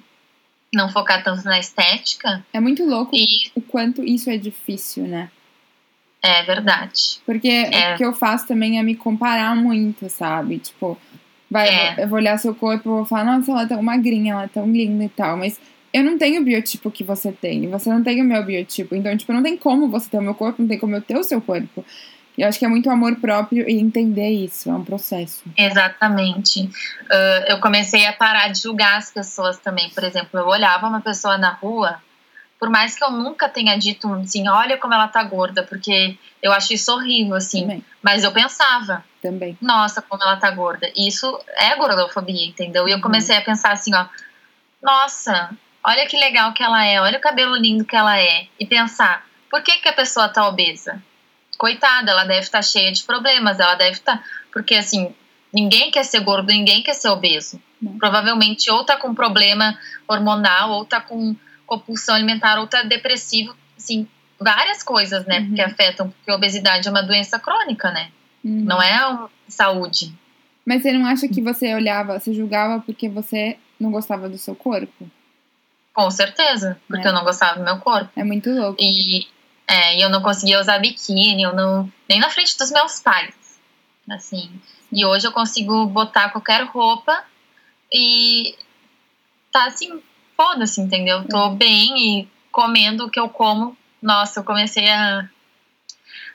não 0.73 0.91
focar 0.91 1.23
tanto 1.23 1.45
na 1.45 1.59
estética. 1.59 2.45
É 2.53 2.61
muito 2.61 2.85
louco 2.85 3.15
e... 3.15 3.51
o 3.55 3.61
quanto 3.61 4.03
isso 4.03 4.31
é 4.31 4.37
difícil, 4.37 5.05
né? 5.05 5.31
É 6.23 6.43
verdade. 6.43 7.21
Porque 7.25 7.49
é. 7.49 7.95
o 7.95 7.97
que 7.97 8.05
eu 8.05 8.13
faço 8.13 8.47
também 8.47 8.79
é 8.79 8.83
me 8.83 8.95
comparar 8.97 9.55
muito, 9.55 10.11
sabe? 10.11 10.59
Tipo, 10.59 10.99
vai, 11.51 11.69
é. 11.69 12.03
eu 12.03 12.09
vou 12.09 12.19
olhar 12.19 12.37
seu 12.39 12.55
corpo 12.55 12.89
e 12.89 12.91
vou 12.91 13.05
falar, 13.05 13.25
nossa, 13.25 13.51
ela 13.53 13.63
é 13.63 13.67
tão 13.67 13.83
magrinha, 13.83 14.33
ela 14.33 14.45
é 14.45 14.49
tão 14.49 14.71
linda 14.71 15.05
e 15.05 15.09
tal, 15.09 15.37
mas 15.37 15.61
eu 15.93 16.05
não 16.05 16.19
tenho 16.19 16.41
o 16.41 16.45
biotipo 16.45 16.91
que 16.91 17.03
você 17.03 17.33
tem, 17.33 17.69
você 17.69 17.91
não 17.91 18.03
tem 18.03 18.21
o 18.21 18.25
meu 18.25 18.45
biotipo. 18.45 18.95
Então, 18.95 19.17
tipo, 19.17 19.33
não 19.33 19.43
tem 19.43 19.57
como 19.57 19.89
você 19.89 20.09
ter 20.11 20.19
o 20.19 20.23
meu 20.23 20.35
corpo, 20.35 20.63
não 20.63 20.69
tem 20.69 20.79
como 20.79 20.95
eu 20.95 21.03
ter 21.03 21.17
o 21.17 21.25
seu 21.25 21.41
corpo. 21.41 21.85
E 22.37 22.43
eu 22.43 22.49
acho 22.49 22.59
que 22.59 22.65
é 22.65 22.69
muito 22.69 22.89
amor 22.89 23.17
próprio 23.17 23.69
e 23.69 23.81
entender 23.81 24.31
isso, 24.31 24.71
é 24.71 24.73
um 24.73 24.85
processo. 24.85 25.43
Exatamente. 25.57 26.63
Uh, 26.63 27.45
eu 27.49 27.59
comecei 27.59 28.07
a 28.07 28.13
parar 28.13 28.49
de 28.53 28.63
julgar 28.63 28.97
as 28.97 29.11
pessoas 29.11 29.59
também. 29.59 29.91
Por 29.91 30.05
exemplo, 30.05 30.39
eu 30.39 30.47
olhava 30.47 30.87
uma 30.87 31.01
pessoa 31.01 31.37
na 31.37 31.51
rua, 31.51 32.01
por 32.59 32.71
mais 32.71 32.97
que 32.97 33.03
eu 33.03 33.11
nunca 33.11 33.49
tenha 33.49 33.77
dito 33.77 34.13
assim, 34.15 34.49
olha 34.49 34.77
como 34.79 34.95
ela 34.95 35.09
tá 35.09 35.23
gorda, 35.25 35.65
porque 35.65 36.17
eu 36.41 36.53
acho 36.53 36.75
isso 36.75 36.93
horrível, 36.93 37.35
assim. 37.35 37.63
Também. 37.63 37.85
Mas 38.01 38.23
eu 38.23 38.31
pensava. 38.31 39.05
Também. 39.21 39.59
Nossa, 39.61 40.01
como 40.01 40.23
ela 40.23 40.37
tá 40.37 40.51
gorda. 40.51 40.89
Isso 40.97 41.41
é 41.57 41.75
gordofobia, 41.75 42.47
entendeu? 42.47 42.87
E 42.87 42.93
eu 42.93 42.97
uhum. 42.97 43.03
comecei 43.03 43.37
a 43.37 43.41
pensar 43.43 43.73
assim, 43.73 43.93
ó. 43.95 44.07
Nossa, 44.81 45.51
olha 45.89 46.07
que 46.07 46.19
legal 46.19 46.53
que 46.53 46.63
ela 46.63 46.85
é, 46.85 47.01
olha 47.01 47.19
o 47.19 47.21
cabelo 47.21 47.57
lindo 47.57 47.85
que 47.85 47.97
ela 47.97 48.21
é. 48.21 48.47
E 48.61 48.67
pensar, 48.67 49.27
por 49.51 49.63
que, 49.63 49.79
que 49.79 49.89
a 49.89 49.93
pessoa 49.93 50.29
tá 50.29 50.47
obesa? 50.47 51.03
Coitada, 51.57 52.11
ela 52.11 52.25
deve 52.25 52.41
estar 52.41 52.59
tá 52.59 52.63
cheia 52.63 52.93
de 52.93 53.03
problemas, 53.03 53.59
ela 53.59 53.75
deve 53.75 53.93
estar. 53.93 54.19
Tá... 54.19 54.25
Porque 54.53 54.75
assim, 54.75 55.15
ninguém 55.53 55.91
quer 55.91 56.05
ser 56.05 56.21
gordo, 56.21 56.49
ninguém 56.49 56.83
quer 56.83 56.95
ser 56.95 57.09
obeso. 57.09 57.61
Não. 57.81 57.99
Provavelmente 57.99 58.71
ou 58.71 58.85
tá 58.85 58.97
com 58.97 59.15
problema 59.15 59.79
hormonal, 60.07 60.73
ou 60.73 60.85
tá 60.85 61.01
com 61.01 61.35
compulsão 61.67 62.15
alimentar, 62.15 62.59
ou 62.59 62.67
tá 62.67 62.83
depressivo, 62.83 63.57
assim, 63.77 64.07
várias 64.39 64.83
coisas, 64.83 65.25
né, 65.27 65.41
uhum. 65.41 65.55
que 65.55 65.61
afetam, 65.61 66.11
porque 66.11 66.31
a 66.31 66.35
obesidade 66.35 66.87
é 66.87 66.91
uma 66.91 67.03
doença 67.03 67.39
crônica, 67.39 67.91
né? 67.91 68.11
Uhum. 68.45 68.65
Não 68.65 68.81
é 68.81 69.29
saúde. 69.49 70.15
Mas 70.65 70.83
você 70.83 70.93
não 70.93 71.07
acha 71.07 71.27
que 71.29 71.41
você 71.41 71.75
olhava, 71.75 72.19
você 72.19 72.33
julgava 72.33 72.81
porque 72.81 73.09
você 73.09 73.57
não 73.81 73.91
gostava 73.91 74.29
do 74.29 74.39
seu 74.39 74.55
corpo? 74.55 75.11
Com 75.93 76.11
certeza, 76.11 76.81
porque 76.87 77.07
é. 77.07 77.11
eu 77.11 77.15
não 77.15 77.25
gostava 77.25 77.59
do 77.59 77.65
meu 77.65 77.79
corpo. 77.79 78.11
É 78.15 78.23
muito 78.23 78.51
louco. 78.51 78.77
E 78.81 79.27
é, 79.67 80.03
eu 80.03 80.09
não 80.09 80.23
conseguia 80.23 80.61
usar 80.61 80.79
biquíni, 80.79 81.43
eu 81.43 81.55
não 81.55 81.93
nem 82.09 82.21
na 82.21 82.31
frente 82.31 82.57
dos 82.57 82.71
meus 82.71 83.01
pais, 83.01 83.35
assim. 84.09 84.51
E 84.93 85.05
hoje 85.05 85.27
eu 85.27 85.33
consigo 85.33 85.87
botar 85.87 86.31
qualquer 86.31 86.63
roupa 86.65 87.25
e 87.93 88.57
tá 89.53 89.67
assim, 89.67 90.01
foda-se, 90.37 90.81
entendeu? 90.81 91.27
Tô 91.29 91.53
é. 91.53 91.55
bem 91.55 92.21
e 92.21 92.29
comendo 92.51 93.07
o 93.07 93.11
que 93.11 93.21
eu 93.21 93.29
como. 93.29 93.77
Nossa, 94.01 94.41
eu 94.41 94.45
comecei 94.45 94.89
a 94.89 95.29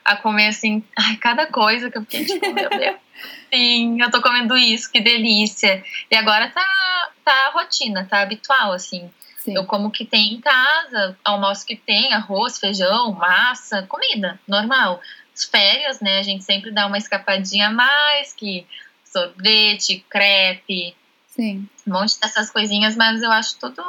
a 0.04 0.16
comer 0.16 0.48
assim, 0.48 0.84
ai, 0.96 1.16
cada 1.16 1.46
coisa 1.46 1.90
que 1.90 1.96
eu 1.96 2.02
fiquei 2.02 2.26
tipo, 2.26 2.52
meu 2.52 2.68
Deus. 2.68 2.96
Sim, 3.52 4.00
eu 4.00 4.10
tô 4.10 4.20
comendo 4.20 4.56
isso, 4.56 4.90
que 4.90 5.00
delícia. 5.00 5.82
E 6.10 6.16
agora 6.16 6.50
tá, 6.50 7.10
tá 7.24 7.32
a 7.32 7.50
rotina, 7.52 8.06
tá 8.08 8.20
habitual, 8.20 8.72
assim. 8.72 9.10
Sim. 9.44 9.54
Eu 9.54 9.66
como 9.66 9.90
que 9.90 10.06
tem 10.06 10.32
em 10.32 10.40
casa, 10.40 11.18
almoço 11.22 11.66
que 11.66 11.76
tem, 11.76 12.14
arroz, 12.14 12.58
feijão, 12.58 13.12
massa, 13.12 13.82
comida, 13.82 14.40
normal. 14.48 15.02
As 15.34 15.44
férias, 15.44 16.00
né, 16.00 16.18
a 16.18 16.22
gente 16.22 16.42
sempre 16.42 16.70
dá 16.70 16.86
uma 16.86 16.96
escapadinha 16.96 17.68
a 17.68 17.70
mais, 17.70 18.32
que 18.32 18.66
sorvete, 19.04 20.02
crepe, 20.08 20.96
Sim. 21.28 21.68
um 21.86 21.92
monte 21.92 22.18
dessas 22.18 22.50
coisinhas, 22.50 22.96
mas 22.96 23.22
eu 23.22 23.30
acho 23.30 23.58
tudo 23.58 23.82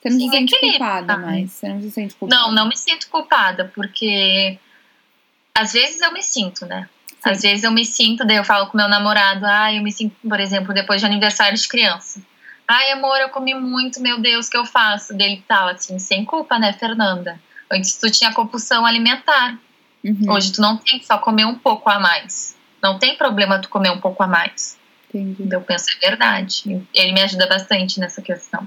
Você 0.00 0.08
não 0.08 0.18
se 0.18 0.28
sente 0.30 0.58
culpada 0.58 1.16
mais, 1.18 1.50
você 1.50 1.68
não 1.68 1.82
se 1.82 1.90
sente 1.90 2.14
culpada. 2.14 2.42
Não, 2.42 2.52
não 2.52 2.68
me 2.68 2.76
sinto 2.76 3.08
culpada, 3.10 3.70
porque 3.74 4.58
às 5.54 5.74
vezes 5.74 6.00
eu 6.00 6.10
me 6.10 6.22
sinto, 6.22 6.64
né? 6.64 6.88
Sim. 7.06 7.30
Às 7.30 7.42
vezes 7.42 7.64
eu 7.64 7.70
me 7.70 7.84
sinto, 7.84 8.24
daí 8.24 8.38
eu 8.38 8.44
falo 8.44 8.68
com 8.68 8.78
meu 8.78 8.88
namorado, 8.88 9.44
ah, 9.44 9.74
eu 9.74 9.82
me 9.82 9.92
sinto, 9.92 10.16
por 10.26 10.40
exemplo, 10.40 10.72
depois 10.72 11.02
de 11.02 11.06
aniversário 11.06 11.58
de 11.58 11.68
criança. 11.68 12.18
Ai, 12.68 12.90
amor, 12.90 13.16
eu 13.20 13.28
comi 13.28 13.54
muito, 13.54 14.00
meu 14.00 14.20
Deus, 14.20 14.48
o 14.48 14.50
que 14.50 14.56
eu 14.56 14.64
faço? 14.64 15.14
Dele 15.14 15.42
tal, 15.46 15.68
assim, 15.68 15.98
sem 15.98 16.24
culpa, 16.24 16.58
né, 16.58 16.72
Fernanda? 16.72 17.40
Antes 17.70 17.96
tu 17.96 18.10
tinha 18.10 18.32
compulsão 18.32 18.84
alimentar. 18.84 19.58
Uhum. 20.04 20.32
Hoje 20.32 20.52
tu 20.52 20.60
não 20.60 20.76
tem 20.76 21.00
só 21.02 21.18
comer 21.18 21.44
um 21.44 21.54
pouco 21.54 21.88
a 21.88 21.98
mais. 21.98 22.56
Não 22.82 22.98
tem 22.98 23.16
problema 23.16 23.60
tu 23.60 23.68
comer 23.68 23.90
um 23.90 24.00
pouco 24.00 24.22
a 24.22 24.26
mais. 24.26 24.78
Entendi. 25.08 25.48
Eu 25.50 25.60
penso, 25.60 25.86
é 26.02 26.08
verdade. 26.08 26.86
Ele 26.92 27.12
me 27.12 27.22
ajuda 27.22 27.46
bastante 27.46 28.00
nessa 28.00 28.20
questão. 28.20 28.66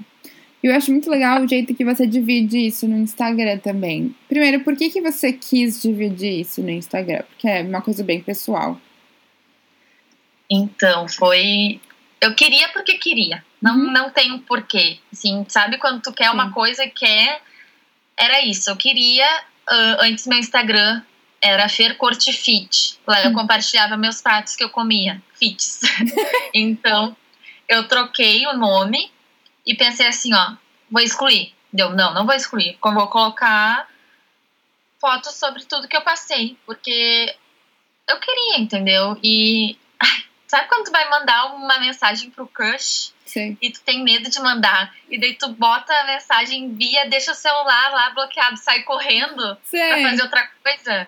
Eu 0.61 0.75
acho 0.75 0.91
muito 0.91 1.09
legal 1.09 1.41
o 1.41 1.47
jeito 1.47 1.73
que 1.73 1.85
você 1.85 2.05
divide 2.05 2.57
isso 2.67 2.85
no 2.87 2.97
Instagram 2.97 3.59
também. 3.59 4.13
Primeiro, 4.27 4.61
por 4.61 4.75
que, 4.75 4.89
que 4.89 5.01
você 5.01 5.31
quis 5.31 5.81
dividir 5.81 6.41
isso 6.41 6.61
no 6.61 6.69
Instagram? 6.69 7.23
Porque 7.23 7.47
é 7.47 7.61
uma 7.61 7.81
coisa 7.81 8.03
bem 8.03 8.21
pessoal. 8.21 8.79
Então, 10.49 11.07
foi. 11.07 11.79
Eu 12.19 12.35
queria 12.35 12.67
porque 12.69 12.97
queria. 12.97 13.43
Não, 13.61 13.75
uhum. 13.75 13.91
não 13.91 14.09
tem 14.09 14.31
um 14.31 14.39
porquê. 14.39 14.99
Assim, 15.11 15.45
sabe 15.49 15.77
quando 15.77 16.01
tu 16.01 16.13
quer 16.13 16.29
Sim. 16.29 16.33
uma 16.33 16.51
coisa 16.51 16.83
e 16.83 16.89
quer. 16.89 17.41
Era 18.17 18.45
isso. 18.45 18.69
Eu 18.69 18.77
queria. 18.77 19.27
Uh, 19.69 20.01
antes 20.01 20.25
meu 20.25 20.39
Instagram 20.39 21.01
era 21.41 21.69
Fer 21.69 21.97
Corte 21.97 22.31
Fit. 22.33 22.99
Lá 23.05 23.21
eu 23.21 23.29
uhum. 23.29 23.35
compartilhava 23.35 23.97
meus 23.97 24.21
pratos 24.21 24.55
que 24.55 24.63
eu 24.63 24.69
comia. 24.69 25.21
Fits. 25.33 25.81
então, 26.53 27.15
eu 27.67 27.87
troquei 27.87 28.45
o 28.47 28.57
nome 28.57 29.11
e 29.65 29.75
pensei 29.75 30.07
assim, 30.07 30.33
ó, 30.33 30.53
vou 30.89 31.01
excluir. 31.01 31.53
Deu, 31.71 31.91
não, 31.91 32.13
não 32.13 32.25
vou 32.25 32.35
excluir. 32.35 32.77
Vou 32.81 33.07
colocar 33.07 33.87
fotos 34.99 35.35
sobre 35.35 35.63
tudo 35.65 35.87
que 35.87 35.95
eu 35.95 36.01
passei. 36.01 36.57
Porque 36.65 37.35
eu 38.07 38.19
queria, 38.19 38.59
entendeu? 38.59 39.17
E. 39.23 39.77
Sabe 40.47 40.67
quando 40.67 40.85
tu 40.85 40.91
vai 40.91 41.07
mandar 41.11 41.53
uma 41.53 41.79
mensagem 41.79 42.31
pro 42.31 42.47
crush 42.47 43.13
Sim. 43.29 43.55
e 43.61 43.69
tu 43.69 43.79
tem 43.81 44.03
medo 44.03 44.27
de 44.27 44.39
mandar. 44.41 44.91
E 45.07 45.19
daí 45.19 45.35
tu 45.35 45.49
bota 45.49 45.93
a 45.93 46.05
mensagem, 46.07 46.63
envia, 46.63 47.07
deixa 47.07 47.31
o 47.31 47.35
celular 47.35 47.91
lá 47.91 48.09
bloqueado, 48.09 48.57
sai 48.57 48.81
correndo 48.81 49.55
Sim. 49.63 49.77
pra 49.77 50.01
fazer 50.09 50.21
outra 50.23 50.49
coisa. 50.63 51.07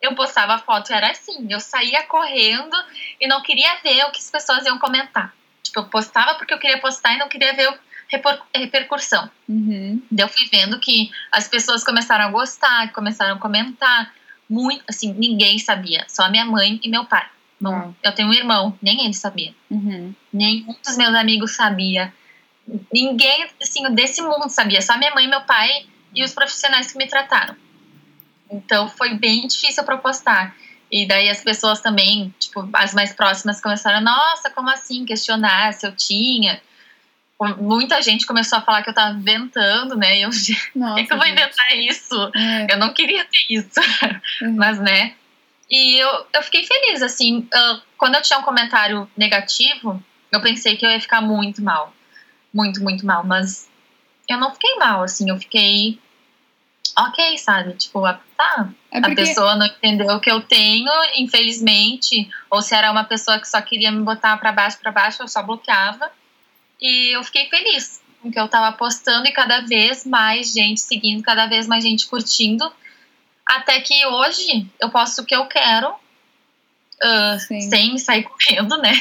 Eu 0.00 0.16
postava 0.16 0.58
foto, 0.58 0.92
era 0.92 1.12
assim, 1.12 1.46
eu 1.48 1.60
saía 1.60 2.02
correndo 2.02 2.76
e 3.20 3.28
não 3.28 3.40
queria 3.42 3.76
ver 3.76 4.04
o 4.06 4.10
que 4.10 4.18
as 4.18 4.28
pessoas 4.28 4.66
iam 4.66 4.76
comentar. 4.80 5.32
Tipo, 5.62 5.78
eu 5.78 5.84
postava 5.84 6.34
porque 6.34 6.52
eu 6.52 6.58
queria 6.58 6.80
postar 6.80 7.14
e 7.14 7.18
não 7.18 7.28
queria 7.28 7.52
ver 7.52 7.68
a 7.68 8.58
repercussão. 8.58 9.30
Uhum. 9.48 10.02
Daí 10.10 10.24
eu 10.24 10.28
fui 10.28 10.46
vendo 10.46 10.80
que 10.80 11.12
as 11.30 11.46
pessoas 11.46 11.84
começaram 11.84 12.24
a 12.24 12.30
gostar, 12.30 12.92
começaram 12.92 13.36
a 13.36 13.38
comentar. 13.38 14.12
Muito, 14.50 14.82
assim, 14.88 15.12
ninguém 15.14 15.60
sabia, 15.60 16.04
só 16.08 16.28
minha 16.28 16.44
mãe 16.44 16.80
e 16.82 16.88
meu 16.88 17.04
pai. 17.04 17.26
Não, 17.62 17.94
eu 18.02 18.12
tenho 18.12 18.28
um 18.28 18.34
irmão, 18.34 18.76
nem 18.82 19.04
ele 19.04 19.14
sabia. 19.14 19.54
Uhum. 19.70 20.12
Nenhum 20.32 20.74
dos 20.84 20.96
meus 20.96 21.14
amigos 21.14 21.52
sabia. 21.52 22.12
Ninguém, 22.92 23.46
assim, 23.62 23.88
desse 23.94 24.20
mundo 24.20 24.48
sabia. 24.48 24.82
Só 24.82 24.98
minha 24.98 25.14
mãe, 25.14 25.28
meu 25.28 25.42
pai 25.42 25.86
e 26.12 26.24
os 26.24 26.32
profissionais 26.32 26.90
que 26.90 26.98
me 26.98 27.06
trataram. 27.06 27.54
Então 28.50 28.88
foi 28.88 29.14
bem 29.14 29.46
difícil 29.46 29.84
para 29.84 29.96
postar. 29.96 30.56
E 30.90 31.06
daí 31.06 31.30
as 31.30 31.42
pessoas 31.42 31.80
também, 31.80 32.34
tipo, 32.38 32.68
as 32.72 32.92
mais 32.92 33.12
próximas 33.12 33.60
começaram, 33.60 34.00
nossa, 34.00 34.50
como 34.50 34.68
assim? 34.68 35.06
Questionar 35.06 35.72
se 35.72 35.86
eu 35.86 35.92
tinha. 35.94 36.60
Muita 37.58 38.02
gente 38.02 38.26
começou 38.26 38.58
a 38.58 38.62
falar 38.62 38.82
que 38.82 38.90
eu 38.90 38.94
tava 38.94 39.16
inventando, 39.16 39.96
né? 39.96 40.18
E 40.18 40.22
eu, 40.22 40.30
por 40.30 40.94
que, 40.96 41.06
que 41.06 41.12
eu 41.12 41.16
vou 41.16 41.26
inventar 41.26 41.76
isso? 41.76 42.30
É. 42.36 42.74
Eu 42.74 42.78
não 42.78 42.92
queria 42.92 43.24
ter 43.24 43.46
isso. 43.48 43.80
Uhum. 44.42 44.56
Mas, 44.56 44.78
né? 44.78 45.14
E 45.72 45.98
eu, 45.98 46.26
eu 46.34 46.42
fiquei 46.42 46.64
feliz, 46.64 47.00
assim. 47.00 47.48
Quando 47.96 48.16
eu 48.16 48.22
tinha 48.22 48.38
um 48.38 48.42
comentário 48.42 49.10
negativo, 49.16 50.04
eu 50.30 50.38
pensei 50.42 50.76
que 50.76 50.84
eu 50.84 50.90
ia 50.90 51.00
ficar 51.00 51.22
muito 51.22 51.62
mal. 51.62 51.94
Muito, 52.52 52.82
muito 52.82 53.06
mal. 53.06 53.24
Mas 53.24 53.70
eu 54.28 54.36
não 54.36 54.52
fiquei 54.52 54.76
mal, 54.76 55.02
assim. 55.02 55.30
Eu 55.30 55.38
fiquei 55.38 55.98
ok, 56.94 57.38
sabe? 57.38 57.72
Tipo, 57.72 58.02
tá. 58.36 58.68
É 58.90 59.00
porque... 59.00 59.22
A 59.22 59.24
pessoa 59.24 59.56
não 59.56 59.64
entendeu 59.64 60.14
o 60.14 60.20
que 60.20 60.30
eu 60.30 60.42
tenho, 60.42 60.90
infelizmente. 61.16 62.28
Ou 62.50 62.60
se 62.60 62.74
era 62.74 62.92
uma 62.92 63.04
pessoa 63.04 63.40
que 63.40 63.48
só 63.48 63.62
queria 63.62 63.90
me 63.90 64.02
botar 64.02 64.36
para 64.36 64.52
baixo, 64.52 64.78
para 64.78 64.92
baixo, 64.92 65.22
eu 65.22 65.28
só 65.28 65.42
bloqueava. 65.42 66.12
E 66.78 67.16
eu 67.16 67.24
fiquei 67.24 67.48
feliz 67.48 68.02
com 68.20 68.30
que 68.30 68.38
eu 68.38 68.46
tava 68.46 68.76
postando 68.76 69.26
e 69.26 69.32
cada 69.32 69.62
vez 69.62 70.04
mais 70.04 70.52
gente 70.52 70.82
seguindo, 70.82 71.22
cada 71.22 71.46
vez 71.46 71.66
mais 71.66 71.82
gente 71.82 72.06
curtindo. 72.06 72.70
Até 73.46 73.80
que 73.80 74.06
hoje 74.06 74.66
eu 74.80 74.90
posto 74.90 75.22
o 75.22 75.24
que 75.24 75.34
eu 75.34 75.46
quero, 75.46 75.88
uh, 75.90 77.38
sem 77.68 77.98
sair 77.98 78.22
correndo, 78.22 78.78
né? 78.78 78.92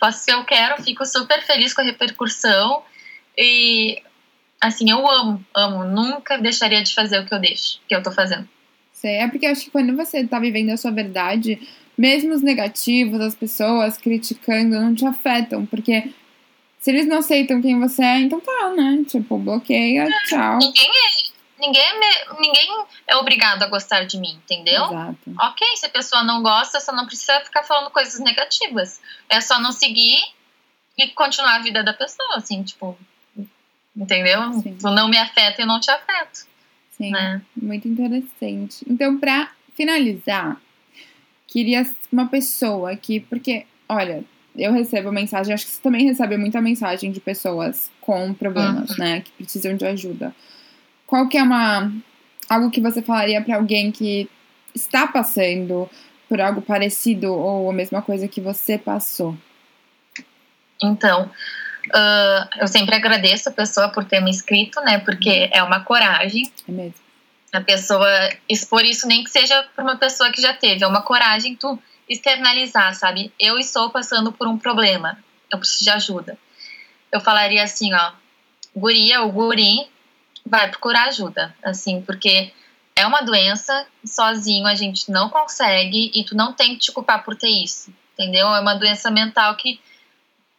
Faço 0.00 0.22
o 0.22 0.24
que 0.24 0.32
eu 0.32 0.44
quero, 0.44 0.82
fico 0.82 1.04
super 1.04 1.42
feliz 1.42 1.74
com 1.74 1.82
a 1.82 1.84
repercussão. 1.84 2.82
E, 3.36 4.02
assim, 4.60 4.90
eu 4.90 5.08
amo, 5.08 5.44
amo. 5.54 5.84
Nunca 5.84 6.38
deixaria 6.38 6.82
de 6.82 6.94
fazer 6.94 7.20
o 7.20 7.26
que 7.26 7.34
eu 7.34 7.38
deixo, 7.38 7.80
que 7.88 7.94
eu 7.94 8.02
tô 8.02 8.10
fazendo. 8.10 8.48
É 9.04 9.26
porque 9.26 9.46
eu 9.46 9.50
acho 9.50 9.64
que 9.64 9.70
quando 9.70 9.96
você 9.96 10.24
tá 10.24 10.38
vivendo 10.38 10.70
a 10.70 10.76
sua 10.76 10.92
verdade, 10.92 11.60
mesmo 11.98 12.32
os 12.32 12.42
negativos, 12.42 13.20
as 13.20 13.34
pessoas 13.34 13.98
criticando, 13.98 14.80
não 14.80 14.94
te 14.94 15.04
afetam, 15.04 15.66
porque 15.66 16.12
se 16.78 16.90
eles 16.90 17.06
não 17.06 17.18
aceitam 17.18 17.60
quem 17.60 17.80
você 17.80 18.02
é, 18.02 18.20
então 18.20 18.40
tá, 18.40 18.72
né? 18.76 19.04
Tipo, 19.06 19.38
bloqueia, 19.38 20.06
tchau. 20.28 20.58
Ninguém 20.58 20.88
é, 20.88 21.31
ninguém, 21.62 21.82
é, 21.82 22.34
ninguém 22.40 22.84
é 23.06 23.16
obrigado 23.16 23.62
a 23.62 23.66
gostar 23.66 24.04
de 24.04 24.18
mim, 24.18 24.34
entendeu? 24.44 24.84
Exato. 24.84 25.34
Ok, 25.40 25.66
se 25.76 25.86
a 25.86 25.90
pessoa 25.90 26.22
não 26.24 26.42
gosta, 26.42 26.80
só 26.80 26.92
não 26.92 27.06
precisa 27.06 27.40
ficar 27.40 27.62
falando 27.62 27.90
coisas 27.90 28.20
negativas. 28.20 29.00
É 29.30 29.40
só 29.40 29.58
não 29.60 29.72
seguir 29.72 30.18
e 30.98 31.08
continuar 31.08 31.56
a 31.56 31.58
vida 31.60 31.82
da 31.82 31.94
pessoa, 31.94 32.36
assim, 32.36 32.62
tipo, 32.62 32.98
entendeu? 33.96 34.52
Sim. 34.62 34.76
Tu 34.78 34.90
não 34.90 35.08
me 35.08 35.16
afeta 35.18 35.60
e 35.60 35.64
eu 35.64 35.66
não 35.66 35.80
te 35.80 35.90
afeto. 35.90 36.46
Sim, 36.96 37.10
Né? 37.10 37.40
muito 37.56 37.88
interessante. 37.88 38.84
Então, 38.88 39.18
pra 39.18 39.50
finalizar, 39.74 40.60
queria 41.46 41.82
uma 42.12 42.28
pessoa 42.28 42.94
que, 42.96 43.20
porque, 43.20 43.66
olha, 43.88 44.24
eu 44.54 44.72
recebo 44.72 45.10
mensagem, 45.10 45.54
acho 45.54 45.64
que 45.64 45.72
você 45.72 45.80
também 45.80 46.04
recebe 46.04 46.36
muita 46.36 46.60
mensagem 46.60 47.10
de 47.10 47.20
pessoas 47.20 47.90
com 48.00 48.34
problemas, 48.34 48.90
Uhum. 48.90 48.96
né, 48.98 49.20
que 49.22 49.30
precisam 49.32 49.74
de 49.76 49.86
ajuda. 49.86 50.34
Qual 51.12 51.28
que 51.28 51.36
é 51.36 51.42
uma 51.42 51.92
algo 52.48 52.70
que 52.70 52.80
você 52.80 53.02
falaria 53.02 53.42
pra 53.42 53.56
alguém 53.56 53.92
que 53.92 54.30
está 54.74 55.06
passando 55.06 55.86
por 56.26 56.40
algo 56.40 56.62
parecido 56.62 57.34
ou 57.34 57.68
a 57.68 57.72
mesma 57.74 58.00
coisa 58.00 58.26
que 58.26 58.40
você 58.40 58.78
passou? 58.78 59.36
Então, 60.82 61.30
ah, 61.92 62.48
eu 62.58 62.66
sempre 62.66 62.94
agradeço 62.94 63.50
a 63.50 63.52
pessoa 63.52 63.90
por 63.90 64.06
ter 64.06 64.22
me 64.22 64.30
inscrito, 64.30 64.80
né? 64.80 65.00
Porque 65.00 65.50
é 65.52 65.62
uma 65.62 65.80
coragem 65.80 66.50
É 66.66 66.72
mesmo? 66.72 66.94
a 67.52 67.60
pessoa 67.60 68.08
expor 68.48 68.82
isso, 68.82 69.06
nem 69.06 69.22
que 69.22 69.28
seja 69.28 69.68
para 69.76 69.84
uma 69.84 69.96
pessoa 69.98 70.32
que 70.32 70.40
já 70.40 70.54
teve. 70.54 70.82
É 70.82 70.86
uma 70.86 71.02
coragem 71.02 71.54
tu 71.56 71.78
externalizar, 72.08 72.94
sabe? 72.94 73.30
Eu 73.38 73.58
estou 73.58 73.90
passando 73.90 74.32
por 74.32 74.48
um 74.48 74.56
problema, 74.56 75.18
eu 75.52 75.58
preciso 75.58 75.84
de 75.84 75.90
ajuda. 75.90 76.38
Eu 77.12 77.20
falaria 77.20 77.62
assim, 77.62 77.92
ó, 77.92 78.12
guria 78.74 79.20
ou 79.20 79.30
guri, 79.30 79.91
vai 80.44 80.68
procurar 80.68 81.08
ajuda, 81.08 81.54
assim, 81.62 82.02
porque 82.02 82.52
é 82.94 83.06
uma 83.06 83.22
doença, 83.22 83.86
sozinho 84.04 84.66
a 84.66 84.74
gente 84.74 85.10
não 85.10 85.28
consegue 85.28 86.10
e 86.14 86.24
tu 86.24 86.36
não 86.36 86.52
tem 86.52 86.74
que 86.74 86.80
te 86.80 86.92
culpar 86.92 87.24
por 87.24 87.36
ter 87.36 87.48
isso, 87.48 87.92
entendeu? 88.12 88.48
É 88.48 88.60
uma 88.60 88.74
doença 88.74 89.10
mental 89.10 89.56
que 89.56 89.80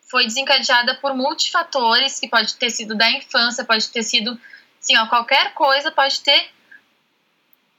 foi 0.10 0.26
desencadeada 0.26 0.96
por 0.96 1.16
multifatores, 1.16 2.20
que 2.20 2.28
pode 2.28 2.56
ter 2.56 2.70
sido 2.70 2.96
da 2.96 3.10
infância, 3.12 3.66
pode 3.66 3.90
ter 3.90 4.04
sido, 4.04 4.40
assim, 4.82 4.98
ó, 4.98 5.08
qualquer 5.08 5.54
coisa 5.54 5.92
pode 5.92 6.22
ter 6.22 6.52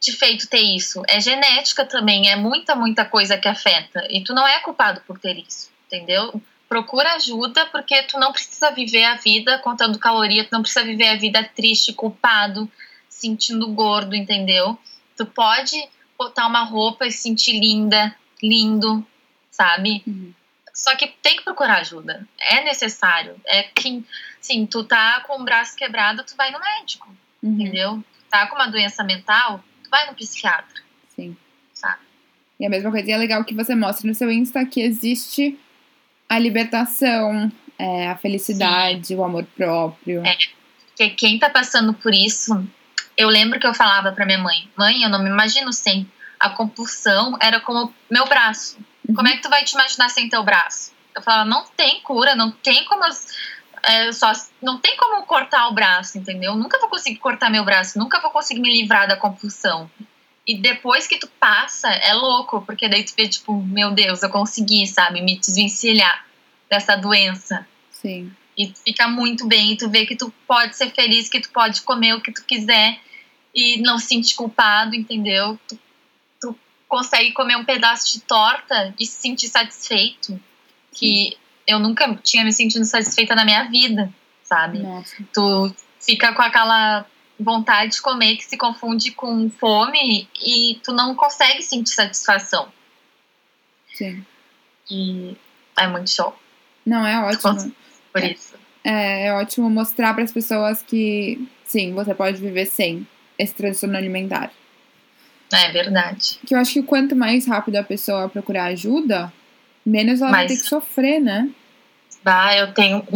te 0.01 0.13
feito 0.13 0.47
ter 0.49 0.61
isso. 0.61 1.03
É 1.09 1.19
genética 1.19 1.85
também, 1.85 2.31
é 2.31 2.37
muita, 2.37 2.75
muita 2.75 3.05
coisa 3.05 3.39
que 3.39 3.49
afeta. 3.49 4.07
E 4.11 4.23
tu 4.23 4.35
não 4.35 4.47
é 4.47 4.61
culpado 4.61 5.01
por 5.07 5.19
ter 5.19 5.39
isso, 5.39 5.71
entendeu? 5.87 6.41
Procura 6.69 7.15
ajuda, 7.15 7.67
porque 7.67 8.03
tu 8.05 8.19
não 8.19 8.33
precisa 8.33 8.71
viver 8.71 9.05
a 9.05 9.17
vida 9.17 9.59
contando 9.59 9.99
caloria, 9.99 10.45
tu 10.45 10.53
não 10.53 10.63
precisa 10.63 10.85
viver 10.85 11.09
a 11.09 11.17
vida 11.17 11.45
triste, 11.55 11.93
culpado, 11.93 12.71
sentindo 13.09 13.69
gordo, 13.73 14.15
entendeu? 14.17 14.79
Tu 15.17 15.27
pode 15.27 15.77
botar 16.19 16.47
uma 16.47 16.65
roupa 16.65 17.07
e 17.07 17.13
se 17.13 17.23
sentir 17.23 17.59
linda, 17.59 18.15
lindo, 18.43 19.07
sabe? 19.51 20.03
Uhum. 20.07 20.33
Só 20.73 20.97
que 20.97 21.07
tem 21.23 21.37
que 21.37 21.45
procurar 21.45 21.79
ajuda. 21.81 22.27
É 22.41 22.65
necessário. 22.65 23.37
É 23.47 23.63
que, 23.63 24.05
sim, 24.41 24.67
tu 24.67 24.83
tá 24.83 25.21
com 25.21 25.41
o 25.41 25.45
braço 25.45 25.77
quebrado, 25.77 26.25
tu 26.25 26.35
vai 26.37 26.51
no 26.51 26.59
médico, 26.59 27.09
Uhum. 27.43 27.53
entendeu? 27.53 28.05
Tá 28.29 28.47
com 28.49 28.57
uma 28.57 28.67
doença 28.67 29.05
mental, 29.05 29.63
tu 29.85 29.91
vai 29.91 30.07
no 30.09 30.15
psiquiatra, 30.17 30.83
Sim. 31.15 31.37
sabe? 31.73 32.01
E 32.59 32.67
a 32.67 32.71
mesma 32.71 32.91
coisa, 32.91 33.09
e 33.09 33.13
é 33.13 33.17
legal 33.17 33.45
que 33.45 33.55
você 33.55 33.75
mostre 33.75 34.09
no 34.09 34.15
seu 34.15 34.31
Insta 34.31 34.65
que 34.65 34.81
existe 34.81 35.59
a 36.29 36.39
libertação, 36.39 37.51
é, 37.79 38.09
a 38.09 38.17
felicidade, 38.17 39.15
o 39.15 39.25
amor 39.25 39.45
próprio. 39.57 40.25
É. 40.25 40.37
Porque 40.89 41.11
quem 41.11 41.39
tá 41.39 41.51
passando 41.51 41.93
por 41.93 42.15
isso, 42.15 42.65
eu 43.17 43.29
lembro 43.29 43.59
que 43.59 43.67
eu 43.67 43.75
falava 43.75 44.13
pra 44.13 44.25
minha 44.25 44.39
mãe, 44.39 44.69
mãe, 44.77 45.03
eu 45.03 45.09
não 45.09 45.23
me 45.23 45.29
imagino 45.29 45.73
sem. 45.73 46.09
A 46.39 46.51
compulsão 46.51 47.37
era 47.41 47.61
como 47.61 47.93
meu 48.11 48.27
braço. 48.27 48.79
Uhum. 49.09 49.15
Como 49.15 49.29
é 49.29 49.37
que 49.37 49.43
tu 49.43 49.49
vai 49.49 49.65
te 49.65 49.73
imaginar 49.73 50.09
sem 50.09 50.29
teu 50.29 50.43
braço? 50.43 50.93
Eu 51.15 51.23
falava, 51.23 51.49
não 51.49 51.65
tem 51.77 52.01
cura, 52.01 52.35
não 52.35 52.51
tem 52.51 52.85
como 52.85 53.05
é, 53.85 54.13
só 54.13 54.33
não 54.63 54.79
tem 54.79 54.97
como 54.97 55.25
cortar 55.27 55.69
o 55.69 55.75
braço, 55.75 56.19
entendeu? 56.19 56.55
Nunca 56.57 56.79
vou 56.79 56.89
conseguir 56.89 57.19
cortar 57.19 57.51
meu 57.51 57.65
braço, 57.65 57.99
nunca 57.99 58.21
vou 58.21 58.31
conseguir 58.31 58.61
me 58.61 58.73
livrar 58.73 59.07
da 59.07 59.17
compulsão. 59.17 59.91
E 60.47 60.59
depois 60.59 61.07
que 61.07 61.19
tu 61.19 61.27
passa, 61.41 61.89
é 61.89 62.13
louco, 62.13 62.61
porque 62.63 62.89
daí 62.89 63.03
tu 63.03 63.15
vê, 63.17 63.27
tipo, 63.27 63.55
meu 63.63 63.93
Deus, 63.93 64.23
eu 64.23 64.29
consegui, 64.29 64.87
sabe, 64.87 65.23
me 65.23 65.39
desvencilhar 65.39 66.27
dessa 66.69 66.97
doença. 66.97 67.67
Sim. 67.91 68.31
E 68.57 68.69
tu 68.69 68.79
fica 68.81 69.09
muito 69.09 69.47
bem, 69.47 69.73
e 69.73 69.77
tu 69.77 69.89
vê 69.89 70.05
que 70.05 70.17
tu 70.17 70.33
pode 70.47 70.77
ser 70.77 70.91
feliz, 70.91 71.29
que 71.29 71.41
tu 71.41 71.51
pode 71.51 71.81
comer 71.83 72.15
o 72.15 72.21
que 72.21 72.31
tu 72.31 72.45
quiser 72.45 73.01
e 73.55 73.81
não 73.81 73.99
se 73.99 74.09
sentir 74.09 74.35
culpado, 74.35 74.95
entendeu? 74.95 75.59
Tu, 75.67 75.79
tu 76.41 76.55
consegue 76.87 77.33
comer 77.33 77.57
um 77.57 77.65
pedaço 77.65 78.13
de 78.13 78.21
torta 78.21 78.95
e 78.99 79.07
se 79.07 79.23
sentir 79.23 79.49
satisfeito, 79.49 80.39
que 80.93 81.39
eu 81.67 81.79
nunca 81.79 82.15
tinha 82.23 82.45
me 82.45 82.53
sentido 82.53 82.85
satisfeita 82.85 83.35
na 83.35 83.45
minha 83.47 83.65
vida, 83.65 84.13
sabe? 84.43 84.81
Nossa. 84.81 85.17
Tu 85.33 85.75
fica 85.99 86.35
com 86.35 86.43
aquela 86.43 87.07
vontade 87.39 87.93
de 87.93 88.03
comer 88.03 88.37
que 88.37 88.45
se 88.45 88.57
confunde 88.57 89.11
com 89.13 89.51
fome 89.51 90.29
e 90.41 90.79
tu 90.83 90.93
não 90.93 91.15
consegue 91.15 91.63
sentir 91.63 91.91
satisfação. 91.93 92.69
Sim. 93.95 94.25
E 94.91 95.37
é 95.79 95.87
muito 95.87 96.11
show 96.11 96.37
Não, 96.85 97.07
é 97.07 97.19
ótimo. 97.25 97.73
por 98.13 98.23
É. 98.23 98.33
isso. 98.33 98.55
É, 98.85 99.27
é 99.29 99.33
ótimo 99.33 99.71
mostrar 99.71 100.13
para 100.15 100.25
as 100.25 100.33
pessoas 100.33 100.83
que, 100.83 101.49
sim, 101.65 101.95
você 101.95 102.15
pode 102.15 102.39
viver 102.41 102.67
sem 102.67 103.07
esse 103.39 103.55
transtorno 103.55 103.97
alimentar. 103.97 104.53
É 105.53 105.71
verdade. 105.73 106.39
Que 106.47 106.55
eu 106.55 106.59
acho 106.59 106.75
que 106.75 106.83
quanto 106.83 107.17
mais 107.17 107.47
rápido 107.47 107.77
a 107.77 107.83
pessoa 107.83 108.29
procurar 108.29 108.65
ajuda, 108.67 109.33
menos 109.87 110.21
ela 110.21 110.31
vai 110.31 110.47
ter 110.47 110.57
que 110.57 110.63
sofrer, 110.69 111.21
né? 111.21 111.49
Bah, 112.25 112.57
eu 112.57 112.73
tenho 112.73 113.07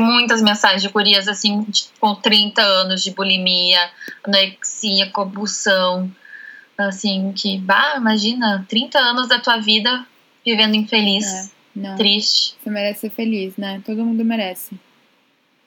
muitas 0.00 0.42
mensagens 0.42 0.82
de 0.82 0.88
gurias 0.88 1.28
assim, 1.28 1.64
com 2.00 2.14
30 2.16 2.60
anos 2.60 3.04
de 3.04 3.12
bulimia, 3.12 3.88
anorexia, 4.24 5.08
compulsão. 5.10 6.10
Assim, 6.76 7.32
que, 7.32 7.58
bah, 7.58 7.94
imagina, 7.96 8.64
30 8.68 8.98
anos 8.98 9.28
da 9.28 9.38
tua 9.38 9.58
vida 9.58 10.04
vivendo 10.44 10.74
infeliz, 10.74 11.52
É. 11.80 11.94
Triste. 11.96 12.56
você 12.60 12.70
merece 12.70 13.00
ser 13.02 13.10
feliz, 13.10 13.56
né? 13.56 13.80
Todo 13.86 14.04
mundo 14.04 14.24
merece. 14.24 14.74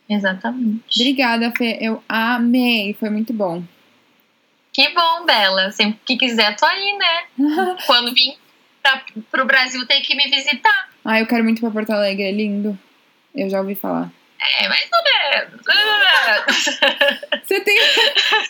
Exatamente. 0.09 0.99
Obrigada, 0.99 1.51
Fê. 1.57 1.77
Eu 1.79 2.03
amei. 2.09 2.93
Foi 2.99 3.09
muito 3.09 3.31
bom. 3.31 3.63
Que 4.73 4.89
bom, 4.89 5.25
Bela. 5.25 5.71
Sempre 5.71 5.99
que 6.05 6.17
quiser, 6.17 6.55
tô 6.57 6.65
aí, 6.65 6.97
né? 6.97 7.23
Quando 7.85 8.13
vim 8.13 8.35
pra, 8.83 9.01
pro 9.31 9.45
Brasil, 9.45 9.85
tem 9.85 10.01
que 10.01 10.15
me 10.15 10.29
visitar. 10.29 10.89
Ah, 11.03 11.19
eu 11.19 11.25
quero 11.27 11.43
muito 11.43 11.59
pra 11.61 11.71
Porto 11.71 11.91
Alegre. 11.91 12.23
É 12.23 12.31
lindo. 12.31 12.77
Eu 13.35 13.49
já 13.49 13.59
ouvi 13.59 13.75
falar. 13.75 14.11
É, 14.39 14.67
mais 14.67 14.89
ou 14.91 15.03
menos. 15.03 15.61
Você 17.43 17.59
tem, 17.61 17.77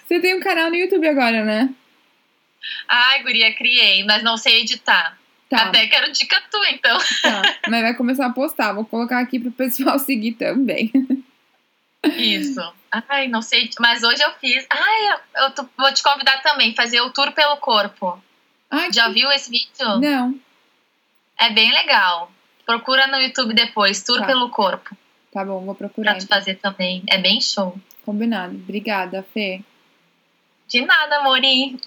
você 0.08 0.20
tem 0.20 0.36
um 0.36 0.40
canal 0.40 0.70
no 0.70 0.76
YouTube 0.76 1.08
agora, 1.08 1.44
né? 1.44 1.70
Ai, 2.88 3.24
guria, 3.24 3.54
criei, 3.56 4.04
mas 4.06 4.22
não 4.24 4.38
sei 4.38 4.62
editar. 4.62 5.18
Tá, 5.50 5.64
Até 5.64 5.88
quero 5.88 6.12
dica 6.12 6.40
tua, 6.52 6.70
então. 6.70 6.98
tá. 7.22 7.42
Mas 7.68 7.82
vai 7.82 7.94
começar 7.96 8.26
a 8.28 8.32
postar. 8.34 8.74
Vou 8.74 8.86
colocar 8.86 9.20
aqui 9.20 9.40
pro 9.40 9.52
pessoal 9.52 9.98
seguir 10.00 10.34
também. 10.34 10.92
Isso. 12.16 12.62
Ai, 13.10 13.28
não 13.28 13.42
sei. 13.42 13.70
Mas 13.80 14.04
hoje 14.04 14.22
eu 14.24 14.32
fiz. 14.40 14.66
Ai, 14.70 15.08
eu, 15.14 15.44
eu 15.44 15.52
tô- 15.52 15.68
vou 15.78 15.94
te 15.94 16.04
convidar 16.04 16.42
também, 16.42 16.76
fazer 16.76 17.02
o 17.02 17.10
tour 17.10 17.32
pelo 17.34 17.58
corpo. 17.58 18.22
Ai, 18.70 18.92
Já 18.94 19.10
viu 19.10 19.30
esse 19.32 19.50
vídeo? 19.50 20.00
Não. 20.00 20.40
É 21.40 21.50
bem 21.50 21.72
legal. 21.74 22.32
Procura 22.66 23.08
no 23.08 23.18
YouTube 23.18 23.54
depois, 23.54 24.02
tour 24.04 24.20
Tá. 24.20 24.26
pelo 24.26 24.50
corpo. 24.50 24.96
Tá 25.32 25.44
bom, 25.46 25.62
vou 25.66 25.76
Pra 25.76 25.88
procurar. 25.88 26.16
te 26.18 26.26
então. 26.26 26.38
fazer 26.38 26.56
também. 26.56 27.04
É 27.08 27.18
bem 27.18 27.40
show. 27.42 27.78
Combinado. 28.06 28.56
Obrigada, 28.56 29.26
Fê. 29.34 29.62
De 30.68 30.82
nada, 30.86 31.18
Amorim. 31.20 31.80